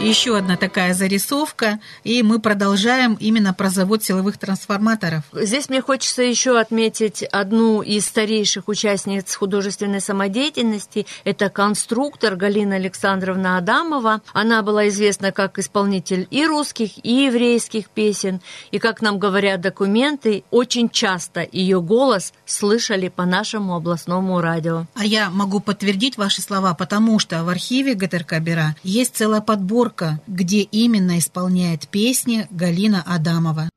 Еще 0.04 0.36
одна 0.36 0.58
такая 0.58 0.92
зарисовка, 0.92 1.80
и 2.02 2.22
мы 2.22 2.38
продолжаем 2.38 3.16
именно 3.18 3.54
про 3.54 3.70
завод 3.70 4.04
силовых 4.04 4.36
трансформаторов. 4.36 5.22
Здесь 5.32 5.70
мне 5.70 5.80
хочется 5.80 6.22
еще 6.22 6.60
отметить 6.60 7.22
одну 7.22 7.80
из 7.80 8.04
старейших 8.04 8.68
участниц 8.68 9.34
художественной 9.34 10.02
самодеятельности. 10.02 11.06
Это 11.24 11.48
конструктор 11.48 12.36
Галина 12.36 12.76
Александровна 12.76 13.56
Адамова. 13.56 14.20
Она 14.34 14.60
была 14.60 14.88
известна 14.88 15.32
как 15.32 15.58
исполнитель 15.58 16.28
и 16.30 16.44
русских, 16.44 17.02
и 17.02 17.24
еврейских 17.24 17.88
песен. 17.88 18.42
И, 18.72 18.78
как 18.78 19.00
нам 19.00 19.18
говорят 19.18 19.62
документы, 19.62 20.44
очень 20.50 20.90
часто 20.90 21.48
ее 21.50 21.80
голос 21.80 22.34
слышали 22.44 23.08
по 23.08 23.24
нашему 23.24 23.74
областному 23.74 24.38
радио. 24.42 24.84
А 24.96 25.06
я 25.06 25.30
могу 25.30 25.60
подтвердить 25.60 26.18
ваши 26.18 26.42
слова, 26.42 26.74
потому 26.74 27.18
что 27.18 27.42
в 27.42 27.48
архиве 27.48 27.94
ГТРК 27.94 28.40
Бера 28.40 28.76
есть 28.82 29.16
целая 29.16 29.40
подборка, 29.40 29.93
где 30.26 30.60
именно 30.62 31.18
исполняет 31.18 31.88
песни 31.88 32.46
Галина 32.50 33.02
Адамова. 33.06 33.68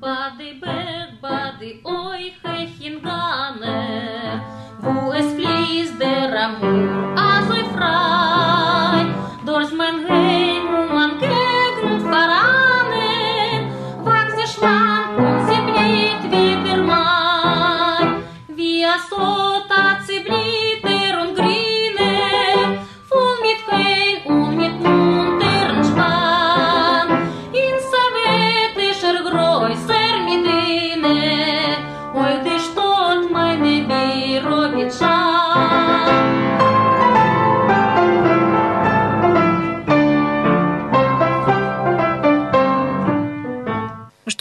Badi 0.00 0.58
beg, 0.60 1.20
badi 1.22 1.80
oi 1.84 2.32
hechingane, 2.42 3.80
wo 4.82 5.12
es 5.12 5.28
fließt 5.36 5.96
der 6.00 6.32
Amur, 6.44 7.14
also 7.16 7.54
frei, 7.74 9.06
durch 9.46 9.72
mein 9.72 9.98
Heim 10.08 10.64
und 10.78 10.88
mein 10.96 11.12
Gegend 11.20 12.02
voranen, 12.02 13.60
wachs 14.04 14.34
sie 14.36 14.48
schlank 14.52 15.18
und 15.18 15.42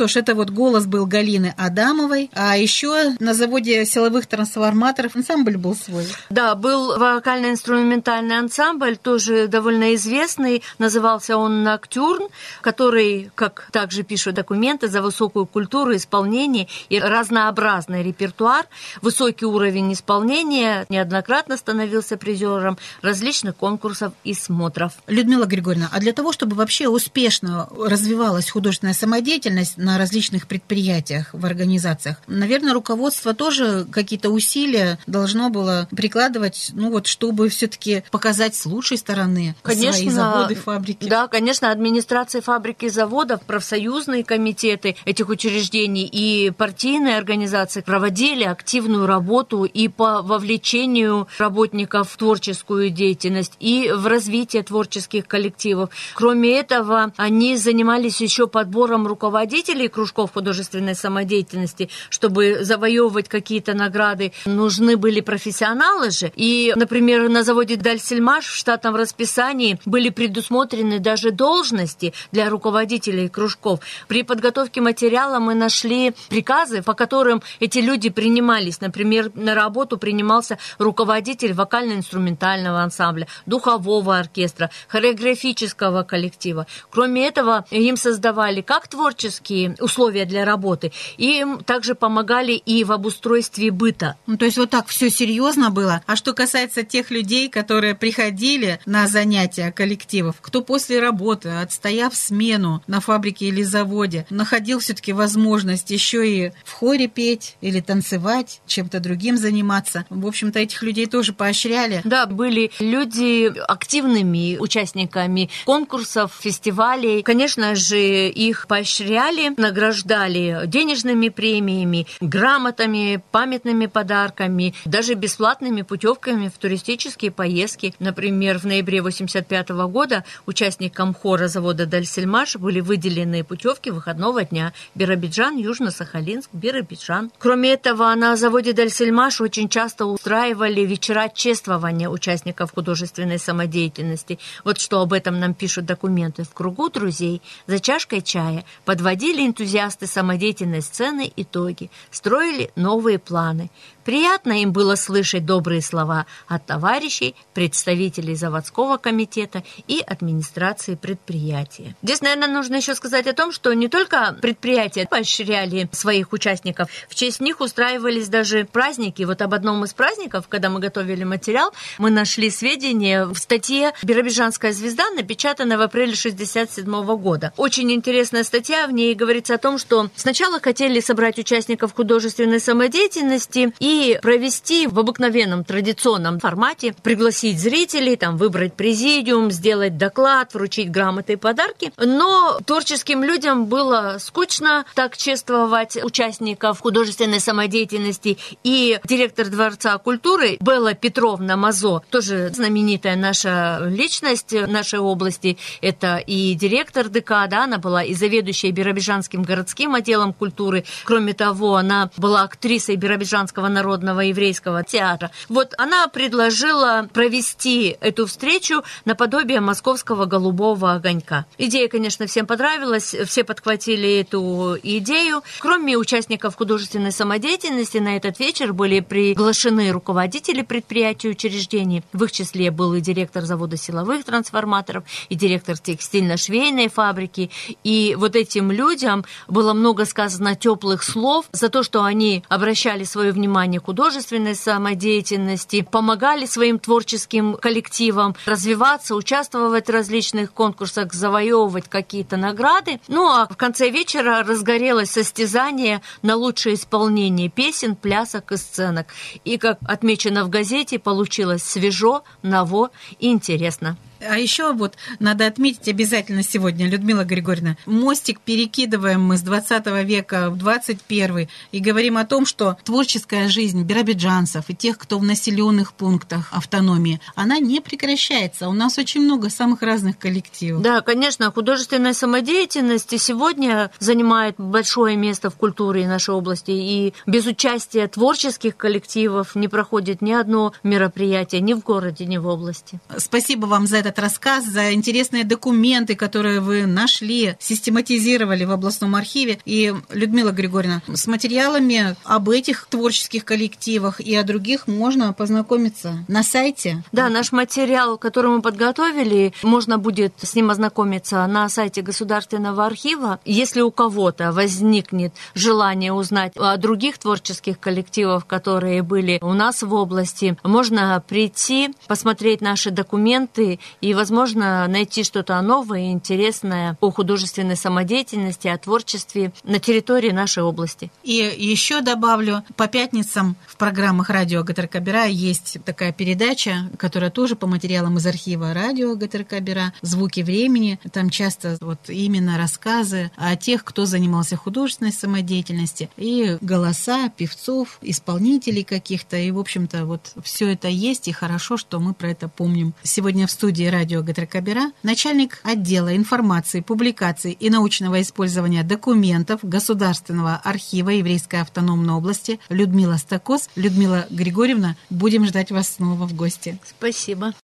Что 0.02 0.08
ж, 0.08 0.16
это 0.16 0.34
вот 0.34 0.50
голос 0.50 0.88
был 0.88 1.06
Галины 1.06 1.54
Адамовой, 1.60 2.32
а 2.34 2.58
еще 2.58 3.16
на 3.20 3.36
заводе 3.36 3.86
силовых 3.86 4.26
трансформаторов 4.26 5.16
ансамбль 5.16 5.58
был 5.58 5.76
свой. 5.76 6.08
Да, 6.32 6.56
был 6.56 6.98
вокально-инструментальный 6.98 8.40
ансамбль, 8.40 8.98
тоже 8.98 9.48
довольно 9.48 9.94
известный, 9.94 10.64
назывался 10.80 11.38
он 11.38 11.62
«Ноктюрн», 11.62 12.30
который, 12.62 13.30
как 13.36 13.68
также 13.72 14.02
пишут 14.02 14.34
документы, 14.34 14.88
за 14.88 15.04
высокую 15.04 15.46
культуру 15.46 15.96
исполнения 15.96 16.68
и 16.90 17.00
разнообразный 17.00 18.02
репертуар, 18.02 18.66
высокий 19.04 19.46
уровень 19.46 19.94
исполнения, 19.94 20.88
неоднократно 20.90 21.58
становился 21.58 22.18
призером 22.18 22.80
различных 23.04 23.56
конкурсов 23.56 24.14
и 24.24 24.34
смотров. 24.34 24.94
Людмила 25.06 25.46
Григорьевна, 25.46 25.92
а 25.94 26.00
для 26.00 26.14
того, 26.14 26.32
чтобы 26.32 26.56
вообще 26.56 26.88
успешно 26.88 27.70
развивалась 27.78 28.50
художественная 28.50 28.96
самодеятельность 28.96 29.78
на 29.78 29.91
различных 29.98 30.48
предприятиях, 30.48 31.30
в 31.34 31.46
организациях, 31.46 32.18
наверное, 32.28 32.74
руководство 32.74 33.34
тоже 33.34 33.86
какие-то 33.92 34.30
усилия 34.30 35.00
должно 35.08 35.50
было 35.50 35.88
прикладывать, 35.96 36.72
ну 36.74 36.92
вот, 36.92 37.08
чтобы 37.08 37.50
все-таки 37.50 38.04
показать 38.12 38.56
с 38.56 38.66
лучшей 38.66 38.98
стороны 38.98 39.56
свои 39.64 40.10
заводы, 40.10 40.56
фабрики. 40.56 41.08
Да, 41.08 41.28
конечно, 41.28 41.72
администрации 41.72 42.40
фабрики 42.40 42.86
и 42.86 42.90
заводов, 42.90 43.42
профсоюзные 43.44 44.24
комитеты 44.24 44.96
этих 45.06 45.30
учреждений 45.30 46.06
и 46.06 46.52
партийные 46.52 47.18
организации 47.18 47.82
проводили 47.82 48.44
активную 48.44 49.06
работу 49.06 49.64
и 49.64 49.88
по 49.88 50.22
вовлечению 50.22 51.28
работников 51.38 52.12
в 52.12 52.18
творческую 52.18 52.90
деятельность, 52.90 53.54
и 53.60 53.92
в 53.94 54.08
развитие 54.08 54.64
творческих 54.64 55.28
коллективов. 55.28 55.90
Кроме 56.16 56.58
этого, 56.58 57.14
они 57.18 57.58
занимались 57.58 58.22
еще 58.22 58.48
подбором 58.48 59.08
руководителей 59.08 59.81
кружков 59.88 60.34
художественной 60.34 60.96
самодеятельности, 60.96 61.90
чтобы 62.10 62.64
завоевывать 62.64 63.30
какие-то 63.30 63.74
награды. 63.74 64.34
Нужны 64.46 64.98
были 64.98 65.22
профессионалы 65.22 66.12
же. 66.12 66.32
И, 66.36 66.74
например, 66.76 67.30
на 67.30 67.44
заводе 67.44 67.76
Дальсельмаш 67.76 68.46
в 68.46 68.56
штатном 68.56 68.96
расписании 68.96 69.80
были 69.86 70.10
предусмотрены 70.10 71.00
даже 71.00 71.32
должности 71.32 72.14
для 72.32 72.50
руководителей 72.50 73.30
кружков. 73.30 73.80
При 74.08 74.24
подготовке 74.24 74.82
материала 74.82 75.40
мы 75.40 75.56
нашли 75.56 76.14
приказы, 76.30 76.82
по 76.82 76.94
которым 76.94 77.42
эти 77.60 77.80
люди 77.80 78.10
принимались. 78.10 78.82
Например, 78.82 79.32
на 79.36 79.56
работу 79.56 79.98
принимался 79.98 80.58
руководитель 80.78 81.54
вокально-инструментального 81.54 82.82
ансамбля, 82.82 83.28
духового 83.46 84.18
оркестра, 84.18 84.70
хореографического 84.88 86.04
коллектива. 86.04 86.68
Кроме 86.90 87.28
этого, 87.28 87.66
им 87.72 87.98
создавали 87.98 88.62
как 88.62 88.88
творческие 88.88 89.71
условия 89.80 90.26
для 90.26 90.46
работы, 90.46 90.92
и 91.18 91.40
им 91.40 91.64
также 91.64 91.96
помогали 91.96 92.54
и 92.54 92.84
в 92.84 92.92
обустройстве 92.92 93.72
быта. 93.72 94.18
Ну, 94.28 94.38
то 94.38 94.46
есть 94.46 94.58
вот 94.58 94.70
так 94.70 94.88
все 94.88 95.10
серьезно 95.10 95.70
было. 95.70 96.02
А 96.06 96.16
что 96.16 96.34
касается 96.34 96.84
тех 96.84 97.12
людей, 97.12 97.50
которые 97.50 97.96
приходили 97.96 98.80
на 98.86 99.08
занятия 99.08 99.72
коллективов, 99.72 100.38
кто 100.42 100.62
после 100.62 101.00
работы, 101.00 101.50
отстояв 101.50 102.16
смену 102.16 102.84
на 102.88 103.02
фабрике 103.02 103.48
или 103.48 103.64
заводе, 103.64 104.26
находил 104.30 104.80
все-таки 104.80 105.14
возможность 105.14 105.92
еще 105.92 106.28
и 106.28 106.52
в 106.64 106.74
хоре 106.74 107.08
петь 107.08 107.58
или 107.62 107.80
танцевать, 107.80 108.62
чем-то 108.66 109.00
другим 109.00 109.38
заниматься. 109.38 110.06
В 110.10 110.26
общем-то, 110.26 110.60
этих 110.60 110.84
людей 110.84 111.06
тоже 111.06 111.34
поощряли. 111.34 112.02
Да, 112.04 112.26
были 112.26 112.72
люди 112.80 113.52
активными 113.68 114.58
участниками 114.58 115.50
конкурсов, 115.66 116.32
фестивалей. 116.40 117.22
Конечно 117.24 117.76
же, 117.76 118.30
их 118.30 118.68
поощряли, 118.68 119.54
награждали 119.62 120.64
денежными 120.66 121.30
премиями, 121.30 122.08
грамотами, 122.20 123.24
памятными 123.32 123.86
подарками, 123.86 124.74
даже 124.86 125.14
бесплатными 125.14 125.84
путевками 125.84 126.50
в 126.50 126.58
туристические 126.58 127.32
поездки. 127.32 127.94
Например, 128.00 128.58
в 128.58 128.66
ноябре 128.66 129.00
1985 129.00 129.70
года 129.92 130.26
участникам 130.46 131.14
хора 131.14 131.48
завода 131.48 131.86
«Дальсельмаш» 131.86 132.58
были 132.58 132.82
выделены 132.82 133.44
путевки 133.44 133.92
выходного 133.92 134.44
дня 134.44 134.74
Биробиджан, 134.96 135.58
Южно-Сахалинск, 135.58 136.50
Биробиджан. 136.52 137.32
Кроме 137.38 137.74
этого, 137.74 138.14
на 138.16 138.36
заводе 138.36 138.74
«Дальсельмаш» 138.74 139.42
очень 139.42 139.70
часто 139.70 140.06
устраивали 140.06 140.82
вечера 140.82 141.30
чествования 141.34 142.10
участников 142.10 142.74
художественной 142.74 143.40
самодеятельности. 143.40 144.40
Вот 144.64 144.80
что 144.80 145.02
об 145.02 145.14
этом 145.14 145.40
нам 145.40 145.54
пишут 145.54 145.86
документы. 145.86 146.44
В 146.44 146.54
кругу 146.54 146.90
друзей 146.90 147.42
за 147.68 147.80
чашкой 147.80 148.22
чая 148.22 148.66
подводили 148.86 149.42
энтузиасты 149.52 150.08
самодеятельной 150.08 150.82
сцены 150.82 151.32
итоги, 151.36 151.92
строили 152.10 152.72
новые 152.76 153.20
планы. 153.20 153.70
Приятно 154.06 154.62
им 154.64 154.72
было 154.72 154.96
слышать 154.96 155.46
добрые 155.46 155.82
слова 155.82 156.26
от 156.48 156.66
товарищей, 156.66 157.36
представителей 157.54 158.34
заводского 158.34 158.98
комитета 158.98 159.64
и 159.88 160.00
администрации 160.00 160.96
предприятия. 160.96 161.96
Здесь, 162.02 162.22
наверное, 162.22 162.48
нужно 162.48 162.78
еще 162.78 162.96
сказать 162.96 163.28
о 163.28 163.34
том, 163.34 163.52
что 163.52 163.74
не 163.74 163.90
только 163.90 164.36
предприятия 164.42 165.06
поощряли 165.06 165.88
своих 165.92 166.34
участников, 166.34 166.90
в 167.10 167.14
честь 167.14 167.42
них 167.42 167.60
устраивались 167.60 168.28
даже 168.28 168.66
праздники. 168.66 169.22
Вот 169.24 169.42
об 169.42 169.54
одном 169.54 169.84
из 169.84 169.94
праздников, 169.94 170.48
когда 170.48 170.70
мы 170.70 170.80
готовили 170.80 171.24
материал, 171.24 171.72
мы 172.00 172.10
нашли 172.10 172.50
сведения 172.50 173.26
в 173.26 173.38
статье 173.38 173.94
«Биробиджанская 174.02 174.72
звезда», 174.72 175.12
напечатанной 175.12 175.78
в 175.78 175.82
апреле 175.82 176.14
1967 176.14 177.18
года. 177.18 177.54
Очень 177.58 177.92
интересная 177.92 178.44
статья, 178.44 178.88
в 178.88 178.92
ней 178.92 179.14
говорится 179.14 179.41
о 179.50 179.58
том, 179.58 179.78
что 179.78 180.10
сначала 180.16 180.60
хотели 180.60 181.00
собрать 181.00 181.40
участников 181.40 181.94
художественной 181.94 182.60
самодеятельности 182.60 183.74
и 183.80 184.20
провести 184.22 184.88
в 184.88 185.00
обыкновенном 185.00 185.64
традиционном 185.64 186.40
формате, 186.40 186.94
пригласить 187.02 187.60
зрителей, 187.60 188.16
там, 188.16 188.38
выбрать 188.38 188.74
президиум, 188.74 189.52
сделать 189.52 189.98
доклад, 189.98 190.54
вручить 190.54 190.92
грамоты 190.92 191.34
и 191.34 191.36
подарки. 191.38 191.92
Но 191.98 192.60
творческим 192.66 193.24
людям 193.24 193.66
было 193.66 194.18
скучно 194.20 194.86
так 194.96 195.18
чествовать 195.18 195.98
участников 196.04 196.80
художественной 196.80 197.40
самодеятельности. 197.40 198.38
И 198.64 199.00
директор 199.06 199.48
Дворца 199.48 199.98
культуры 199.98 200.58
Белла 200.60 200.94
Петровна 200.94 201.56
Мазо, 201.56 202.02
тоже 202.10 202.50
знаменитая 202.54 203.16
наша 203.16 203.80
личность 203.88 204.52
нашей 204.52 205.00
области, 205.00 205.58
это 205.82 206.18
и 206.18 206.54
директор 206.56 207.10
ДК, 207.10 207.48
да, 207.50 207.64
она 207.64 207.78
была 207.78 208.04
и 208.04 208.14
заведующая 208.14 208.72
Биробиджанской 208.72 209.31
биробиджанским 209.32 209.44
городским 209.44 209.96
отделом 209.96 210.34
культуры. 210.34 210.84
Кроме 211.06 211.34
того, 211.34 211.76
она 211.76 212.10
была 212.18 212.44
актрисой 212.44 212.96
Биробиджанского 212.96 213.68
народного 213.68 214.22
еврейского 214.22 214.84
театра. 214.84 215.32
Вот 215.50 215.74
она 215.78 216.08
предложила 216.08 217.08
провести 217.14 217.98
эту 218.02 218.26
встречу 218.26 218.84
наподобие 219.06 219.62
московского 219.62 220.26
голубого 220.26 220.94
огонька. 220.94 221.46
Идея, 221.58 221.88
конечно, 221.88 222.26
всем 222.28 222.46
понравилась, 222.46 223.16
все 223.26 223.44
подхватили 223.44 224.20
эту 224.20 224.78
идею. 224.84 225.42
Кроме 225.60 225.98
участников 225.98 226.56
художественной 226.56 227.12
самодеятельности, 227.12 227.98
на 228.00 228.18
этот 228.18 228.40
вечер 228.40 228.74
были 228.74 229.00
приглашены 229.00 229.92
руководители 229.92 230.62
предприятий 230.62 231.30
и 231.30 231.32
учреждений. 231.32 232.04
В 232.14 232.24
их 232.24 232.32
числе 232.32 232.72
был 232.72 232.94
и 232.94 233.02
директор 233.02 233.44
завода 233.44 233.78
силовых 233.78 234.24
трансформаторов, 234.26 235.04
и 235.30 235.36
директор 235.36 235.78
текстильно-швейной 235.78 236.90
фабрики. 236.90 237.50
И 237.84 238.16
вот 238.18 238.36
этим 238.36 238.72
людям 238.72 239.21
было 239.48 239.74
много 239.74 240.06
сказано 240.06 240.56
теплых 240.56 241.04
слов 241.04 241.46
за 241.52 241.70
то, 241.70 241.84
что 241.84 242.04
они 242.04 242.44
обращали 242.50 243.04
свое 243.04 243.32
внимание 243.32 243.80
к 243.80 243.86
художественной 243.86 244.56
самодеятельности, 244.56 245.82
помогали 245.82 246.46
своим 246.46 246.80
творческим 246.80 247.56
коллективам 247.56 248.36
развиваться, 248.46 249.16
участвовать 249.16 249.88
в 249.88 249.92
различных 249.92 250.54
конкурсах, 250.54 251.14
завоевывать 251.14 251.90
какие-то 251.90 252.38
награды. 252.38 253.00
Ну 253.08 253.28
а 253.28 253.48
в 253.48 253.58
конце 253.58 253.90
вечера 253.90 254.44
разгорелось 254.44 255.12
состязание 255.12 256.02
на 256.22 256.36
лучшее 256.36 256.76
исполнение 256.76 257.50
песен, 257.50 257.96
плясок 257.96 258.52
и 258.52 258.58
сценок. 258.58 259.08
И, 259.46 259.58
как 259.58 259.80
отмечено 259.84 260.46
в 260.46 260.50
газете, 260.50 261.00
получилось 261.00 261.64
свежо, 261.64 262.24
ново 262.42 262.92
и 263.20 263.32
интересно. 263.32 263.98
А 264.28 264.38
еще 264.38 264.74
вот 264.74 264.96
надо 265.20 265.48
отметить 265.48 265.88
обязательно 265.88 266.44
сегодня, 266.44 266.88
Людмила 266.88 267.24
Григорьевна, 267.24 267.78
мостик 267.86 268.40
перекидываем 268.40 269.22
мы 269.22 269.38
с 269.38 269.42
20 269.42 269.88
века 270.06 270.50
в 270.50 270.58
21 270.58 271.48
и 271.72 271.80
говорим 271.80 272.18
о 272.18 272.26
том, 272.26 272.46
что 272.46 272.78
творческая 272.84 273.48
жизнь 273.48 273.84
биробиджанцев 273.84 274.66
и 274.70 274.76
тех, 274.76 274.98
кто 274.98 275.20
в 275.20 275.24
населенных 275.24 275.94
пунктах 275.94 276.50
автономии, 276.52 277.20
она 277.36 277.60
не 277.60 277.82
прекращается. 277.82 278.70
У 278.70 278.74
нас 278.74 278.98
очень 278.98 279.22
много 279.22 279.50
самых 279.50 279.82
разных 279.82 280.18
коллективов. 280.18 280.82
Да, 280.82 281.02
конечно, 281.02 281.52
художественная 281.52 282.14
самодеятельность 282.14 283.20
сегодня 283.20 283.92
занимает 284.00 284.56
большое 284.58 285.16
место 285.16 285.50
в 285.50 285.56
культуре 285.56 286.08
нашей 286.08 286.36
области, 286.36 286.72
и 286.72 287.14
без 287.26 287.46
участия 287.46 288.08
творческих 288.08 288.78
коллективов 288.78 289.56
не 289.56 289.68
проходит 289.68 290.22
ни 290.22 290.32
одно 290.32 290.74
мероприятие 290.84 291.62
ни 291.62 291.74
в 291.74 291.80
городе, 291.80 292.26
ни 292.26 292.38
в 292.38 292.48
области. 292.48 293.00
Спасибо 293.18 293.66
вам 293.66 293.88
за 293.88 293.98
этот 293.98 294.11
рассказ, 294.20 294.66
за 294.66 294.94
интересные 294.94 295.44
документы, 295.44 296.16
которые 296.16 296.60
вы 296.60 296.86
нашли, 296.86 297.56
систематизировали 297.60 298.66
в 298.66 298.72
областном 298.72 299.16
архиве. 299.16 299.60
И, 299.66 299.94
Людмила 300.10 300.52
Григорьевна, 300.52 301.02
с 301.08 301.28
материалами 301.28 302.16
об 302.24 302.50
этих 302.50 302.88
творческих 302.90 303.46
коллективах 303.46 304.20
и 304.20 304.36
о 304.36 304.44
других 304.44 304.88
можно 304.88 305.34
познакомиться 305.34 306.26
на 306.28 306.44
сайте. 306.44 307.04
Да, 307.12 307.30
наш 307.30 307.52
материал, 307.52 308.18
который 308.18 308.52
мы 308.52 308.62
подготовили, 308.62 309.54
можно 309.64 309.98
будет 309.98 310.34
с 310.42 310.56
ним 310.56 310.70
ознакомиться 310.70 311.46
на 311.48 311.68
сайте 311.70 312.02
Государственного 312.02 312.86
архива. 312.86 313.40
Если 313.46 313.82
у 313.82 313.92
кого-то 313.92 314.52
возникнет 314.52 315.34
желание 315.56 316.14
узнать 316.14 316.54
о 316.56 316.78
других 316.78 317.18
творческих 317.18 317.80
коллективах, 317.80 318.48
которые 318.48 319.02
были 319.04 319.40
у 319.42 319.54
нас 319.54 319.84
в 319.84 319.94
области, 319.94 320.58
можно 320.64 321.24
прийти, 321.28 321.90
посмотреть 322.08 322.62
наши 322.62 322.92
документы 322.92 323.80
и, 324.02 324.14
возможно, 324.14 324.88
найти 324.88 325.24
что-то 325.24 325.62
новое 325.62 326.02
и 326.02 326.12
интересное 326.12 326.98
о 327.00 327.12
художественной 327.12 327.76
самодеятельности, 327.76 328.68
о 328.68 328.78
творчестве 328.78 329.54
на 329.64 329.80
территории 329.80 330.32
нашей 330.32 330.64
области. 330.64 331.12
И 331.24 331.34
еще 331.58 332.02
добавлю, 332.02 332.64
по 332.76 332.88
пятницам 332.88 333.56
в 333.68 333.78
программах 333.78 334.30
радио 334.30 334.64
ГТРК 334.64 335.00
Бера 335.00 335.26
есть 335.26 335.78
такая 335.86 336.12
передача, 336.12 336.90
которая 336.98 337.30
тоже 337.30 337.56
по 337.56 337.68
материалам 337.68 338.18
из 338.18 338.26
архива 338.26 338.74
радио 338.74 339.16
ГТРК 339.16 339.60
Бера 339.60 339.94
«Звуки 340.02 340.42
времени». 340.42 341.00
Там 341.12 341.30
часто 341.30 341.78
вот 341.82 342.10
именно 342.10 342.58
рассказы 342.58 343.32
о 343.38 343.56
тех, 343.56 343.84
кто 343.84 344.06
занимался 344.06 344.58
художественной 344.58 345.12
самодеятельностью, 345.12 346.10
и 346.18 346.58
голоса 346.62 347.30
певцов, 347.30 348.00
исполнителей 348.02 348.84
каких-то. 348.84 349.38
И, 349.38 349.52
в 349.52 349.60
общем-то, 349.60 350.06
вот 350.06 350.34
все 350.44 350.72
это 350.72 350.88
есть, 350.88 351.28
и 351.28 351.32
хорошо, 351.32 351.78
что 351.78 352.00
мы 352.00 352.14
про 352.14 352.30
это 352.30 352.48
помним. 352.48 352.94
Сегодня 353.04 353.46
в 353.46 353.52
студии 353.52 353.91
радио 353.92 354.24
ГТРК 354.24 354.62
Бера 354.62 354.92
начальник 355.04 355.60
отдела 355.64 356.16
информации, 356.16 356.80
публикаций 356.80 357.52
и 357.52 357.70
научного 357.70 358.22
использования 358.22 358.84
документов 358.84 359.60
Государственного 359.62 360.56
архива 360.56 361.10
Еврейской 361.10 361.62
автономной 361.62 362.16
области 362.16 362.60
Людмила 362.70 363.18
Стакос. 363.18 363.70
Людмила 363.76 364.26
Григорьевна, 364.30 364.96
будем 365.10 365.46
ждать 365.46 365.72
вас 365.72 365.96
снова 365.96 366.26
в 366.26 366.34
гости. 366.34 366.80
Спасибо. 366.84 367.54